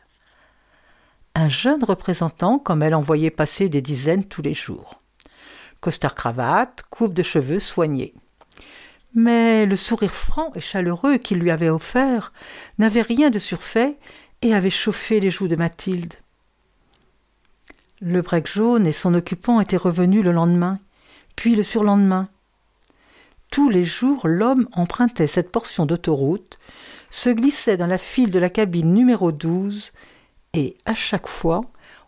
Un 1.37 1.49
jeune 1.49 1.85
représentant, 1.85 2.59
comme 2.59 2.83
elle 2.83 2.95
en 2.95 3.01
voyait 3.01 3.31
passer 3.31 3.69
des 3.69 3.83
dizaines 3.83 4.25
tous 4.25 4.43
les 4.43 4.55
jours. 4.55 5.01
Costard 5.81 6.15
cravate, 6.15 6.83
coupe 6.91 7.15
de 7.15 7.23
cheveux 7.23 7.61
soignée 7.61 8.15
mais 9.17 9.65
le 9.65 9.77
sourire 9.77 10.15
franc 10.15 10.53
et 10.55 10.61
chaleureux 10.61 11.17
qu'il 11.17 11.39
lui 11.39 11.51
avait 11.51 11.71
offert 11.71 12.33
n'avait 12.79 13.03
rien 13.03 13.31
de 13.31 13.39
surfait 13.39 13.97
et 14.43 14.55
avait 14.55 14.71
chauffé 14.71 15.19
les 15.19 15.31
joues 15.31 15.49
de 15.49 15.57
Mathilde. 15.57 16.15
Le 18.03 18.21
break 18.21 18.47
jaune 18.47 18.87
et 18.87 18.93
son 18.93 19.15
occupant 19.15 19.59
étaient 19.61 19.79
revenus 19.79 20.23
le 20.23 20.33
lendemain, 20.33 20.79
puis 21.35 21.57
le 21.57 21.63
surlendemain. 21.63 22.29
Tous 23.51 23.71
les 23.71 23.85
jours, 23.85 24.29
l'homme 24.29 24.69
empruntait 24.73 25.27
cette 25.27 25.51
portion 25.51 25.87
d'autoroute, 25.87 26.59
se 27.09 27.31
glissait 27.31 27.79
dans 27.79 27.87
la 27.87 27.99
file 27.99 28.31
de 28.31 28.39
la 28.39 28.51
cabine 28.51 28.93
numéro 28.93 29.33
12 29.33 29.93
et, 30.57 30.77
à 30.85 30.95
chaque 30.95 31.29
fois, 31.29 31.61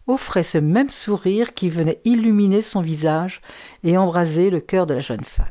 offrait 0.06 0.42
ce 0.42 0.58
même 0.58 0.90
sourire 0.90 1.54
qui 1.54 1.68
venait 1.68 2.00
illuminer 2.04 2.62
son 2.62 2.80
visage 2.80 3.40
et 3.84 3.96
embraser 3.98 4.50
le 4.50 4.61
cœur 4.61 4.87
de 4.87 4.94
la 4.94 5.00
jeune 5.00 5.24
femme. 5.24 5.46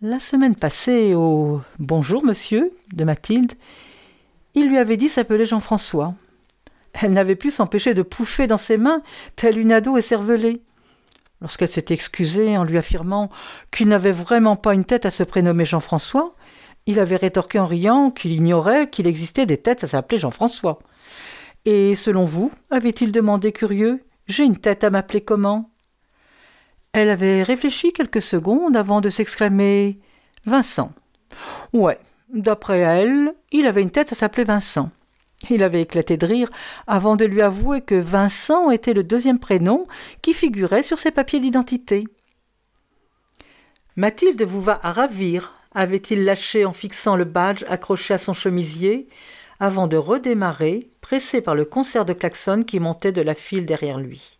La 0.00 0.20
semaine 0.20 0.54
passée, 0.54 1.14
au 1.14 1.60
Bonjour 1.78 2.24
monsieur 2.24 2.72
de 2.94 3.04
Mathilde, 3.04 3.52
il 4.54 4.68
lui 4.68 4.78
avait 4.78 4.96
dit 4.96 5.08
s'appeler 5.08 5.44
Jean-François. 5.44 6.14
Elle 6.94 7.12
n'avait 7.12 7.36
pu 7.36 7.50
s'empêcher 7.50 7.94
de 7.94 8.02
pouffer 8.02 8.46
dans 8.46 8.56
ses 8.56 8.76
mains, 8.76 9.02
telle 9.36 9.58
une 9.58 9.72
ado 9.72 9.96
écervelée. 9.96 10.62
Lorsqu'elle 11.40 11.68
s'était 11.68 11.94
excusée 11.94 12.56
en 12.56 12.64
lui 12.64 12.78
affirmant 12.78 13.30
qu'il 13.72 13.88
n'avait 13.88 14.12
vraiment 14.12 14.56
pas 14.56 14.74
une 14.74 14.84
tête 14.84 15.06
à 15.06 15.10
se 15.10 15.22
prénommer 15.22 15.64
Jean-François, 15.64 16.34
il 16.86 16.98
avait 16.98 17.16
rétorqué 17.16 17.58
en 17.58 17.66
riant 17.66 18.10
qu'il 18.10 18.32
ignorait 18.32 18.90
qu'il 18.90 19.06
existait 19.06 19.46
des 19.46 19.58
têtes 19.58 19.84
à 19.84 19.86
s'appeler 19.86 20.18
Jean-François. 20.18 20.78
Et 21.64 21.94
selon 21.94 22.24
vous, 22.24 22.50
avait-il 22.70 23.12
demandé 23.12 23.52
curieux, 23.52 24.02
j'ai 24.26 24.44
une 24.44 24.56
tête 24.56 24.84
à 24.84 24.90
m'appeler 24.90 25.20
comment? 25.20 25.70
Elle 26.92 27.10
avait 27.10 27.42
réfléchi 27.42 27.92
quelques 27.92 28.22
secondes 28.22 28.76
avant 28.76 29.00
de 29.00 29.10
s'exclamer 29.10 30.00
Vincent. 30.44 30.92
Ouais, 31.72 31.98
d'après 32.32 32.78
elle, 32.78 33.34
il 33.52 33.66
avait 33.66 33.82
une 33.82 33.90
tête 33.90 34.12
à 34.12 34.16
s'appeler 34.16 34.44
Vincent. 34.44 34.90
Il 35.48 35.62
avait 35.62 35.82
éclaté 35.82 36.16
de 36.16 36.26
rire 36.26 36.50
avant 36.86 37.16
de 37.16 37.24
lui 37.24 37.40
avouer 37.40 37.80
que 37.80 37.94
Vincent 37.94 38.70
était 38.70 38.92
le 38.92 39.04
deuxième 39.04 39.38
prénom 39.38 39.86
qui 40.22 40.34
figurait 40.34 40.82
sur 40.82 40.98
ses 40.98 41.10
papiers 41.10 41.40
d'identité. 41.40 42.06
Mathilde 43.96 44.42
vous 44.42 44.60
va 44.60 44.80
à 44.82 44.92
ravir, 44.92 45.54
avait-il 45.72 46.24
lâché 46.24 46.64
en 46.64 46.72
fixant 46.72 47.16
le 47.16 47.24
badge 47.24 47.64
accroché 47.68 48.14
à 48.14 48.18
son 48.18 48.34
chemisier, 48.34 49.08
avant 49.60 49.86
de 49.86 49.96
redémarrer, 49.96 50.90
pressé 51.00 51.40
par 51.40 51.54
le 51.54 51.64
concert 51.64 52.04
de 52.04 52.12
klaxon 52.12 52.62
qui 52.62 52.80
montait 52.80 53.12
de 53.12 53.22
la 53.22 53.34
file 53.34 53.66
derrière 53.66 53.98
lui? 53.98 54.38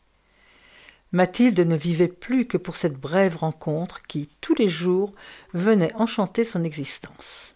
Mathilde 1.12 1.60
ne 1.60 1.76
vivait 1.76 2.08
plus 2.08 2.46
que 2.46 2.56
pour 2.56 2.76
cette 2.76 2.98
brève 2.98 3.36
rencontre 3.36 4.02
qui, 4.02 4.28
tous 4.40 4.54
les 4.54 4.68
jours, 4.68 5.12
venait 5.54 5.94
enchanter 5.94 6.44
son 6.44 6.62
existence. 6.62 7.54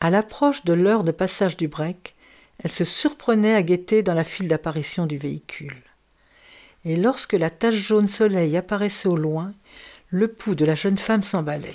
À 0.00 0.10
l'approche 0.10 0.64
de 0.64 0.72
l'heure 0.72 1.04
de 1.04 1.12
passage 1.12 1.56
du 1.56 1.68
break, 1.68 2.14
elle 2.62 2.70
se 2.70 2.84
surprenait 2.84 3.54
à 3.54 3.62
guetter 3.62 4.02
dans 4.02 4.14
la 4.14 4.24
file 4.24 4.48
d'apparition 4.48 5.06
du 5.06 5.18
véhicule. 5.18 5.82
Et 6.84 6.96
lorsque 6.96 7.32
la 7.32 7.48
tache 7.48 7.74
jaune 7.74 8.08
soleil 8.08 8.56
apparaissait 8.56 9.08
au 9.08 9.16
loin, 9.16 9.52
le 10.10 10.28
pouls 10.28 10.54
de 10.54 10.64
la 10.64 10.74
jeune 10.74 10.98
femme 10.98 11.22
s'emballait. 11.22 11.74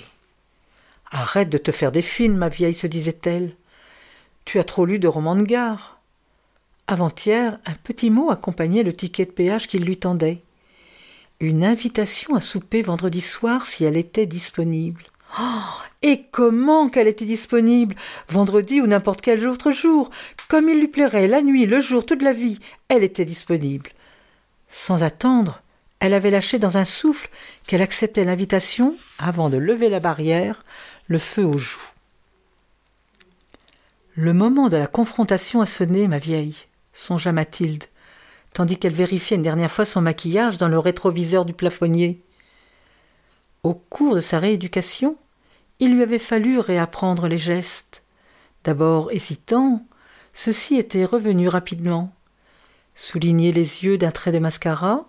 Arrête 1.10 1.48
de 1.48 1.58
te 1.58 1.72
faire 1.72 1.92
des 1.92 2.02
films, 2.02 2.36
ma 2.36 2.48
vieille, 2.48 2.74
se 2.74 2.86
disait-elle. 2.86 3.56
Tu 4.44 4.58
as 4.58 4.64
trop 4.64 4.84
lu 4.84 4.98
de 4.98 5.08
romans 5.08 5.36
de 5.36 5.42
gare. 5.42 6.00
Avant-hier, 6.86 7.58
un 7.66 7.74
petit 7.74 8.10
mot 8.10 8.30
accompagnait 8.30 8.82
le 8.82 8.92
ticket 8.92 9.26
de 9.26 9.30
péage 9.30 9.68
qu'il 9.68 9.84
lui 9.84 9.96
tendait. 9.96 10.42
Une 11.40 11.64
invitation 11.64 12.34
à 12.34 12.40
souper 12.40 12.82
vendredi 12.82 13.20
soir 13.20 13.64
si 13.64 13.84
elle 13.84 13.96
était 13.96 14.26
disponible. 14.26 15.02
Oh, 15.40 15.42
et 16.02 16.24
comment 16.30 16.88
qu'elle 16.88 17.08
était 17.08 17.24
disponible? 17.24 17.94
Vendredi 18.28 18.80
ou 18.80 18.86
n'importe 18.86 19.20
quel 19.20 19.46
autre 19.46 19.70
jour. 19.70 20.10
Comme 20.48 20.68
il 20.68 20.80
lui 20.80 20.88
plairait, 20.88 21.28
la 21.28 21.42
nuit, 21.42 21.66
le 21.66 21.80
jour, 21.80 22.04
toute 22.04 22.22
la 22.22 22.32
vie, 22.32 22.58
elle 22.88 23.04
était 23.04 23.24
disponible. 23.24 23.90
Sans 24.68 25.02
attendre, 25.02 25.62
elle 26.00 26.14
avait 26.14 26.30
lâché 26.30 26.58
dans 26.58 26.78
un 26.78 26.84
souffle 26.84 27.28
qu'elle 27.66 27.82
acceptait 27.82 28.24
l'invitation 28.24 28.96
avant 29.18 29.50
de 29.50 29.58
lever 29.58 29.88
la 29.90 30.00
barrière, 30.00 30.64
le 31.10 31.18
feu 31.18 31.44
aux 31.44 31.58
joues. 31.58 31.90
Le 34.14 34.32
moment 34.32 34.68
de 34.68 34.76
la 34.76 34.86
confrontation 34.86 35.60
a 35.60 35.66
sonné, 35.66 36.06
ma 36.06 36.18
vieille 36.18 36.54
songea 36.92 37.32
Mathilde, 37.32 37.84
tandis 38.52 38.78
qu'elle 38.78 38.94
vérifiait 38.94 39.36
une 39.36 39.42
dernière 39.42 39.72
fois 39.72 39.84
son 39.84 40.02
maquillage 40.02 40.56
dans 40.56 40.68
le 40.68 40.78
rétroviseur 40.78 41.44
du 41.44 41.52
plafonnier. 41.52 42.22
Au 43.64 43.74
cours 43.74 44.14
de 44.14 44.20
sa 44.20 44.38
rééducation, 44.38 45.16
il 45.80 45.94
lui 45.94 46.02
avait 46.02 46.20
fallu 46.20 46.60
réapprendre 46.60 47.26
les 47.26 47.38
gestes. 47.38 48.04
D'abord 48.62 49.10
hésitant, 49.10 49.82
ceci 50.32 50.76
était 50.76 51.04
revenu 51.04 51.48
rapidement. 51.48 52.14
Souligner 52.94 53.50
les 53.50 53.84
yeux 53.84 53.98
d'un 53.98 54.12
trait 54.12 54.32
de 54.32 54.38
mascara, 54.38 55.06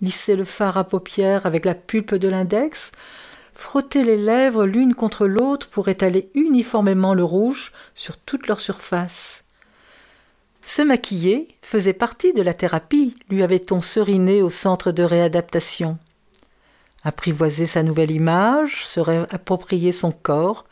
lisser 0.00 0.36
le 0.36 0.44
fard 0.44 0.78
à 0.78 0.84
paupières 0.84 1.44
avec 1.44 1.66
la 1.66 1.74
pulpe 1.74 2.14
de 2.14 2.28
l'index, 2.28 2.92
frotter 3.54 4.04
les 4.04 4.16
lèvres 4.16 4.66
l'une 4.66 4.94
contre 4.94 5.26
l'autre 5.26 5.68
pour 5.68 5.88
étaler 5.88 6.30
uniformément 6.34 7.14
le 7.14 7.24
rouge 7.24 7.72
sur 7.94 8.16
toute 8.16 8.46
leur 8.46 8.60
surface. 8.60 9.44
Se 10.62 10.82
maquiller 10.82 11.48
faisait 11.62 11.92
partie 11.92 12.32
de 12.32 12.42
la 12.42 12.54
thérapie, 12.54 13.14
lui 13.28 13.42
avait-on 13.42 13.80
seriné 13.80 14.42
au 14.42 14.50
centre 14.50 14.92
de 14.92 15.02
réadaptation. 15.02 15.98
Apprivoiser 17.04 17.66
sa 17.66 17.82
nouvelle 17.82 18.10
image, 18.10 18.86
se 18.86 18.98
réapproprier 18.98 19.92
son 19.92 20.10
corps, 20.10 20.64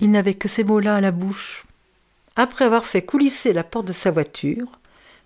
il 0.00 0.10
n'avait 0.10 0.34
que 0.34 0.48
ces 0.48 0.64
mots-là 0.64 0.96
à 0.96 1.00
la 1.00 1.12
bouche. 1.12 1.66
Après 2.34 2.64
avoir 2.64 2.84
fait 2.84 3.02
coulisser 3.02 3.52
la 3.52 3.64
porte 3.64 3.86
de 3.86 3.92
sa 3.92 4.10
voiture, 4.10 4.78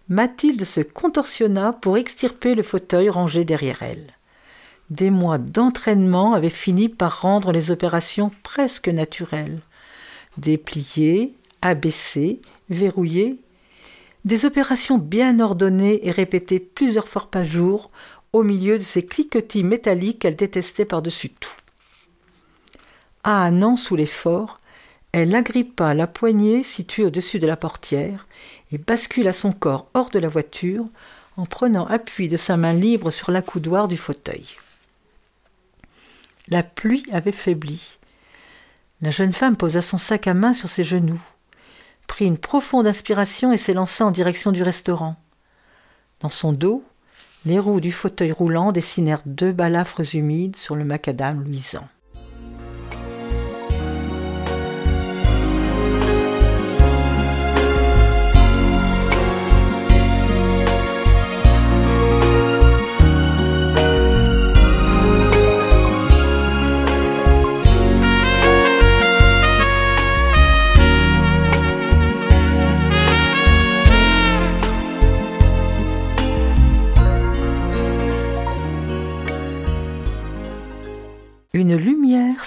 Mathilde 0.08 0.64
se 0.64 0.80
contorsionna 0.80 1.72
pour 1.72 1.96
extirper 1.96 2.54
le 2.54 2.62
fauteuil 2.62 3.08
rangé 3.08 3.44
derrière 3.44 3.82
elle. 3.82 4.12
Des 4.90 5.10
mois 5.10 5.38
d'entraînement 5.38 6.34
avaient 6.34 6.50
fini 6.50 6.88
par 6.88 7.22
rendre 7.22 7.52
les 7.52 7.70
opérations 7.70 8.32
presque 8.42 8.88
naturelles. 8.88 9.60
Déplier, 10.36 11.32
abaisser, 11.62 12.40
verrouiller, 12.70 13.36
des 14.24 14.44
opérations 14.44 14.98
bien 14.98 15.38
ordonnées 15.38 16.06
et 16.06 16.10
répétées 16.10 16.58
plusieurs 16.58 17.06
fois 17.06 17.28
par 17.30 17.44
jour 17.44 17.90
au 18.32 18.42
milieu 18.42 18.78
de 18.78 18.82
ces 18.82 19.04
cliquetis 19.04 19.62
métalliques 19.62 20.20
qu'elle 20.20 20.36
détestait 20.36 20.84
par-dessus 20.84 21.30
tout. 21.30 21.50
À 23.22 23.44
un 23.44 23.62
an 23.62 23.76
sous 23.76 23.94
l'effort, 23.94 24.60
elle 25.12 25.34
agrippa 25.34 25.94
la 25.94 26.06
poignée 26.08 26.64
située 26.64 27.04
au-dessus 27.04 27.38
de 27.38 27.46
la 27.46 27.56
portière 27.56 28.26
et 28.72 28.78
bascula 28.78 29.32
son 29.32 29.52
corps 29.52 29.86
hors 29.94 30.10
de 30.10 30.18
la 30.18 30.28
voiture 30.28 30.86
en 31.36 31.46
prenant 31.46 31.86
appui 31.86 32.28
de 32.28 32.36
sa 32.36 32.56
main 32.56 32.72
libre 32.72 33.10
sur 33.10 33.30
l'accoudoir 33.30 33.86
du 33.86 33.96
fauteuil. 33.96 34.46
La 36.50 36.64
pluie 36.64 37.06
avait 37.12 37.32
faibli. 37.32 37.98
La 39.00 39.10
jeune 39.10 39.32
femme 39.32 39.56
posa 39.56 39.80
son 39.82 39.98
sac 39.98 40.26
à 40.26 40.34
main 40.34 40.52
sur 40.52 40.68
ses 40.68 40.84
genoux, 40.84 41.20
prit 42.08 42.26
une 42.26 42.38
profonde 42.38 42.88
inspiration 42.88 43.52
et 43.52 43.56
s'élança 43.56 44.04
en 44.04 44.10
direction 44.10 44.50
du 44.50 44.62
restaurant. 44.64 45.14
Dans 46.20 46.28
son 46.28 46.52
dos, 46.52 46.84
les 47.46 47.58
roues 47.58 47.80
du 47.80 47.92
fauteuil 47.92 48.32
roulant 48.32 48.72
dessinèrent 48.72 49.22
deux 49.24 49.52
balafres 49.52 50.14
humides 50.14 50.56
sur 50.56 50.74
le 50.74 50.84
macadam 50.84 51.42
luisant. 51.42 51.88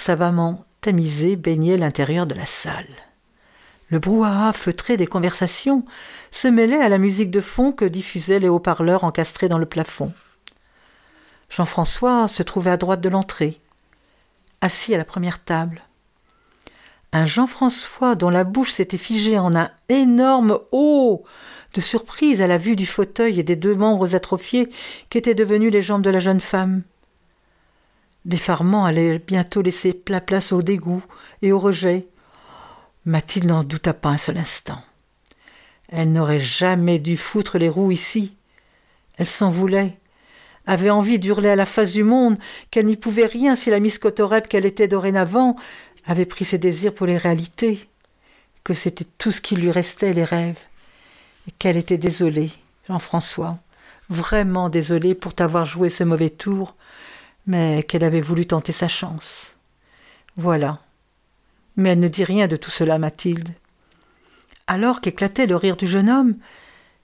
Savamment 0.04 0.66
tamisée 0.82 1.34
baignait 1.34 1.78
l'intérieur 1.78 2.26
de 2.26 2.34
la 2.34 2.44
salle. 2.44 2.84
Le 3.88 3.98
brouhaha 3.98 4.52
feutré 4.52 4.98
des 4.98 5.06
conversations 5.06 5.82
se 6.30 6.46
mêlait 6.46 6.82
à 6.82 6.90
la 6.90 6.98
musique 6.98 7.30
de 7.30 7.40
fond 7.40 7.72
que 7.72 7.86
diffusaient 7.86 8.38
les 8.38 8.50
haut-parleurs 8.50 9.04
encastrés 9.04 9.48
dans 9.48 9.56
le 9.56 9.64
plafond. 9.64 10.12
Jean-François 11.48 12.28
se 12.28 12.42
trouvait 12.42 12.72
à 12.72 12.76
droite 12.76 13.00
de 13.00 13.08
l'entrée, 13.08 13.62
assis 14.60 14.94
à 14.94 14.98
la 14.98 15.06
première 15.06 15.42
table. 15.42 15.80
Un 17.14 17.24
Jean-François 17.24 18.14
dont 18.14 18.28
la 18.28 18.44
bouche 18.44 18.72
s'était 18.72 18.98
figée 18.98 19.38
en 19.38 19.56
un 19.56 19.70
énorme 19.88 20.58
O 20.70 21.24
de 21.72 21.80
surprise 21.80 22.42
à 22.42 22.46
la 22.46 22.58
vue 22.58 22.76
du 22.76 22.84
fauteuil 22.84 23.40
et 23.40 23.42
des 23.42 23.56
deux 23.56 23.74
membres 23.74 24.14
atrophiés 24.14 24.68
qu'étaient 25.08 25.34
devenus 25.34 25.72
les 25.72 25.80
jambes 25.80 26.02
de 26.02 26.10
la 26.10 26.20
jeune 26.20 26.40
femme. 26.40 26.82
L'effarement 28.26 28.84
allait 28.86 29.18
bientôt 29.18 29.62
laisser 29.62 29.92
plat 29.92 30.20
place 30.20 30.52
au 30.52 30.62
dégoût 30.62 31.02
et 31.42 31.52
au 31.52 31.58
rejet. 31.58 32.06
Mathilde 33.04 33.48
n'en 33.48 33.64
douta 33.64 33.92
pas 33.92 34.10
un 34.10 34.16
seul 34.16 34.38
instant. 34.38 34.82
Elle 35.88 36.12
n'aurait 36.12 36.38
jamais 36.38 36.98
dû 36.98 37.16
foutre 37.16 37.58
les 37.58 37.68
roues 37.68 37.92
ici. 37.92 38.34
Elle 39.18 39.26
s'en 39.26 39.50
voulait, 39.50 39.98
avait 40.66 40.90
envie 40.90 41.18
d'hurler 41.18 41.50
à 41.50 41.56
la 41.56 41.66
face 41.66 41.92
du 41.92 42.02
monde 42.02 42.38
qu'elle 42.70 42.86
n'y 42.86 42.96
pouvait 42.96 43.26
rien 43.26 43.56
si 43.56 43.70
la 43.70 43.80
Miss 43.80 44.00
qu'elle 44.48 44.66
était 44.66 44.88
dorénavant 44.88 45.56
avait 46.06 46.24
pris 46.24 46.44
ses 46.44 46.58
désirs 46.58 46.94
pour 46.94 47.06
les 47.06 47.18
réalités, 47.18 47.88
que 48.62 48.74
c'était 48.74 49.06
tout 49.18 49.30
ce 49.30 49.40
qui 49.40 49.56
lui 49.56 49.70
restait, 49.70 50.12
les 50.12 50.24
rêves, 50.24 50.58
et 51.48 51.52
qu'elle 51.52 51.76
était 51.76 51.98
désolée, 51.98 52.50
Jean-François, 52.88 53.58
vraiment 54.10 54.68
désolée 54.68 55.14
pour 55.14 55.34
t'avoir 55.34 55.64
joué 55.64 55.88
ce 55.88 56.04
mauvais 56.04 56.30
tour, 56.30 56.74
mais 57.46 57.82
qu'elle 57.82 58.04
avait 58.04 58.20
voulu 58.20 58.46
tenter 58.46 58.72
sa 58.72 58.88
chance. 58.88 59.56
Voilà. 60.36 60.80
Mais 61.76 61.90
elle 61.90 62.00
ne 62.00 62.08
dit 62.08 62.24
rien 62.24 62.48
de 62.48 62.56
tout 62.56 62.70
cela, 62.70 62.98
Mathilde. 62.98 63.50
Alors 64.66 65.00
qu'éclatait 65.00 65.46
le 65.46 65.56
rire 65.56 65.76
du 65.76 65.86
jeune 65.86 66.08
homme, 66.08 66.36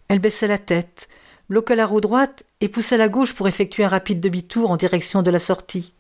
elle 0.09 0.19
baissait 0.19 0.47
la 0.47 0.59
tête, 0.59 1.09
bloqua 1.49 1.75
la 1.75 1.87
roue 1.87 2.01
droite 2.01 2.45
et 2.61 2.69
poussa 2.69 2.97
la 2.97 3.09
gauche 3.09 3.35
pour 3.35 3.49
effectuer 3.49 3.85
un 3.85 3.89
rapide 3.89 4.21
demi-tour 4.21 4.71
en 4.71 4.77
direction 4.77 5.23
de 5.23 5.31
la 5.31 5.39
sortie. 5.39 5.93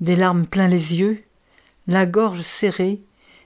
Des 0.00 0.16
larmes 0.16 0.46
plein 0.46 0.68
les 0.68 0.94
yeux, 0.94 1.22
la 1.86 2.06
gorge 2.06 2.42
serrée, 2.42 3.00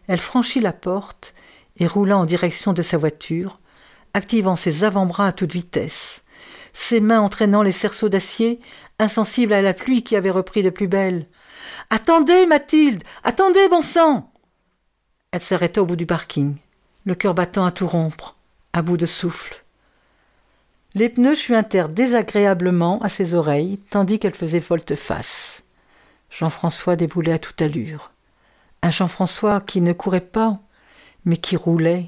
elle 0.06 0.18
franchit 0.18 0.60
la 0.60 0.72
porte 0.72 1.34
et 1.78 1.86
roula 1.86 2.18
en 2.18 2.26
direction 2.26 2.72
de 2.72 2.82
sa 2.82 2.98
voiture, 2.98 3.58
activant 4.14 4.56
ses 4.56 4.84
avant-bras 4.84 5.28
à 5.28 5.32
toute 5.32 5.52
vitesse, 5.52 6.22
ses 6.72 7.00
mains 7.00 7.20
entraînant 7.20 7.62
les 7.62 7.72
cerceaux 7.72 8.08
d'acier 8.08 8.60
insensible 9.02 9.52
à 9.52 9.62
la 9.62 9.74
pluie 9.74 10.02
qui 10.02 10.16
avait 10.16 10.30
repris 10.30 10.62
de 10.62 10.70
plus 10.70 10.88
belle. 10.88 11.26
Attendez, 11.90 12.46
Mathilde. 12.46 13.02
Attendez, 13.24 13.68
bon 13.68 13.82
sang. 13.82 14.30
Elle 15.30 15.40
s'arrêta 15.40 15.82
au 15.82 15.86
bout 15.86 15.96
du 15.96 16.06
parking, 16.06 16.56
le 17.04 17.14
cœur 17.14 17.34
battant 17.34 17.64
à 17.64 17.72
tout 17.72 17.86
rompre, 17.86 18.36
à 18.72 18.82
bout 18.82 18.96
de 18.96 19.06
souffle. 19.06 19.64
Les 20.94 21.08
pneus 21.08 21.36
chuintèrent 21.36 21.88
désagréablement 21.88 23.00
à 23.00 23.08
ses 23.08 23.34
oreilles, 23.34 23.78
tandis 23.90 24.18
qu'elle 24.18 24.34
faisait 24.34 24.58
volte-face. 24.58 25.64
Jean-François 26.28 26.96
déboulait 26.96 27.32
à 27.32 27.38
toute 27.38 27.62
allure. 27.62 28.10
Un 28.82 28.90
Jean-François 28.90 29.62
qui 29.62 29.80
ne 29.80 29.94
courait 29.94 30.20
pas, 30.20 30.60
mais 31.24 31.38
qui 31.38 31.56
roulait, 31.56 32.06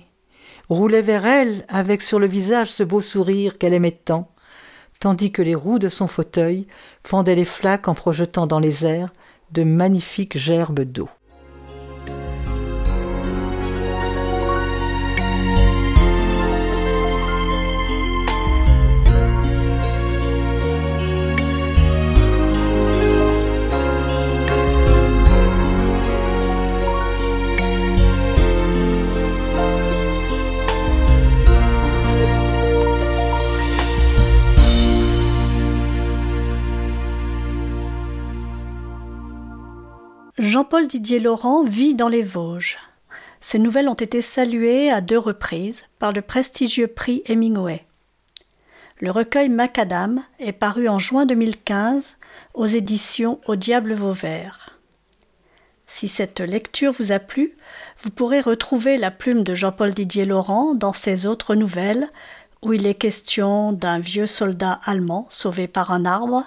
roulait 0.68 1.02
vers 1.02 1.24
elle 1.24 1.64
avec 1.68 2.02
sur 2.02 2.18
le 2.18 2.26
visage 2.26 2.70
ce 2.70 2.82
beau 2.82 3.00
sourire 3.00 3.58
qu'elle 3.58 3.74
aimait 3.74 3.92
tant, 3.92 4.30
tandis 5.00 5.32
que 5.32 5.42
les 5.42 5.54
roues 5.54 5.78
de 5.78 5.88
son 5.88 6.08
fauteuil 6.08 6.66
fendaient 7.02 7.34
les 7.34 7.44
flaques 7.44 7.88
en 7.88 7.94
projetant 7.94 8.46
dans 8.46 8.60
les 8.60 8.86
airs 8.86 9.12
de 9.52 9.62
magnifiques 9.62 10.38
gerbes 10.38 10.80
d'eau. 10.80 11.08
Jean-Paul 40.64 40.88
Didier 40.88 41.20
Laurent 41.20 41.62
vit 41.62 41.94
dans 41.94 42.08
les 42.08 42.22
Vosges. 42.22 42.78
Ses 43.42 43.58
nouvelles 43.58 43.90
ont 43.90 43.92
été 43.92 44.22
saluées 44.22 44.90
à 44.90 45.02
deux 45.02 45.18
reprises 45.18 45.90
par 45.98 46.10
le 46.10 46.22
prestigieux 46.22 46.86
prix 46.86 47.22
Hemingway. 47.26 47.84
Le 48.98 49.10
recueil 49.10 49.50
Macadam 49.50 50.22
est 50.38 50.52
paru 50.54 50.88
en 50.88 50.98
juin 50.98 51.26
2015 51.26 52.16
aux 52.54 52.64
éditions 52.64 53.40
Au 53.46 53.56
Diable 53.56 53.92
Vauvert. 53.92 54.78
Si 55.86 56.08
cette 56.08 56.40
lecture 56.40 56.92
vous 56.92 57.12
a 57.12 57.18
plu, 57.18 57.52
vous 58.00 58.10
pourrez 58.10 58.40
retrouver 58.40 58.96
la 58.96 59.10
plume 59.10 59.44
de 59.44 59.54
Jean-Paul 59.54 59.92
Didier 59.92 60.24
Laurent 60.24 60.74
dans 60.74 60.94
ses 60.94 61.26
autres 61.26 61.56
nouvelles, 61.56 62.06
où 62.62 62.72
il 62.72 62.86
est 62.86 62.94
question 62.94 63.72
d'un 63.72 63.98
vieux 63.98 64.26
soldat 64.26 64.80
allemand 64.86 65.26
sauvé 65.28 65.68
par 65.68 65.90
un 65.90 66.06
arbre 66.06 66.46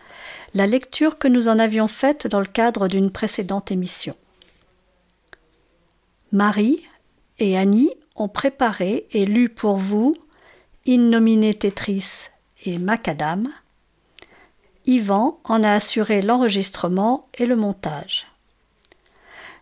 la 0.55 0.67
lecture 0.67 1.19
que 1.19 1.29
nous 1.29 1.49
en 1.49 1.59
avions 1.59 1.89
faite 1.89 2.27
dans 2.27 2.41
le 2.41 2.47
cadre 2.47 2.89
d'une 2.89 3.11
précédente 3.11 3.71
émission. 3.71 4.15
Marie 6.31 6.83
et 7.39 7.57
Annie 7.57 7.91
ont 8.17 8.29
préparé 8.29 9.07
et 9.13 9.25
lu 9.27 9.49
pour 9.49 9.77
vous 9.77 10.15
In 10.87 10.99
nomine 10.99 11.55
Tetris 11.55 12.31
et 12.65 12.79
Macadam. 12.79 13.49
Yvan 14.85 15.39
en 15.45 15.63
a 15.63 15.73
assuré 15.73 16.23
l'enregistrement 16.23 17.29
et 17.39 17.47
le 17.47 17.55
montage. 17.55 18.27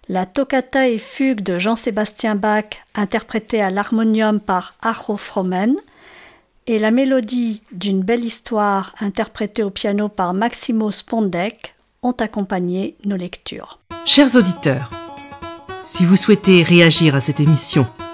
La 0.08 0.26
toccata 0.26 0.88
et 0.88 0.98
fugue 0.98 1.42
de 1.42 1.58
Jean-Sébastien 1.58 2.34
Bach, 2.34 2.64
interprétée 2.94 3.62
à 3.62 3.70
l'harmonium 3.70 4.40
par 4.40 4.74
Acho 4.82 5.16
Fromen, 5.16 5.76
et 6.66 6.78
la 6.78 6.90
mélodie 6.90 7.62
d'une 7.72 8.02
belle 8.02 8.24
histoire 8.24 8.94
interprétée 9.00 9.62
au 9.62 9.70
piano 9.70 10.08
par 10.08 10.34
Maximo 10.34 10.90
Spondek 10.90 11.74
ont 12.02 12.12
accompagné 12.12 12.96
nos 13.04 13.16
lectures. 13.16 13.78
Chers 14.04 14.36
auditeurs, 14.36 14.90
si 15.84 16.06
vous 16.06 16.16
souhaitez 16.16 16.62
réagir 16.62 17.14
à 17.14 17.20
cette 17.20 17.40
émission, 17.40 17.86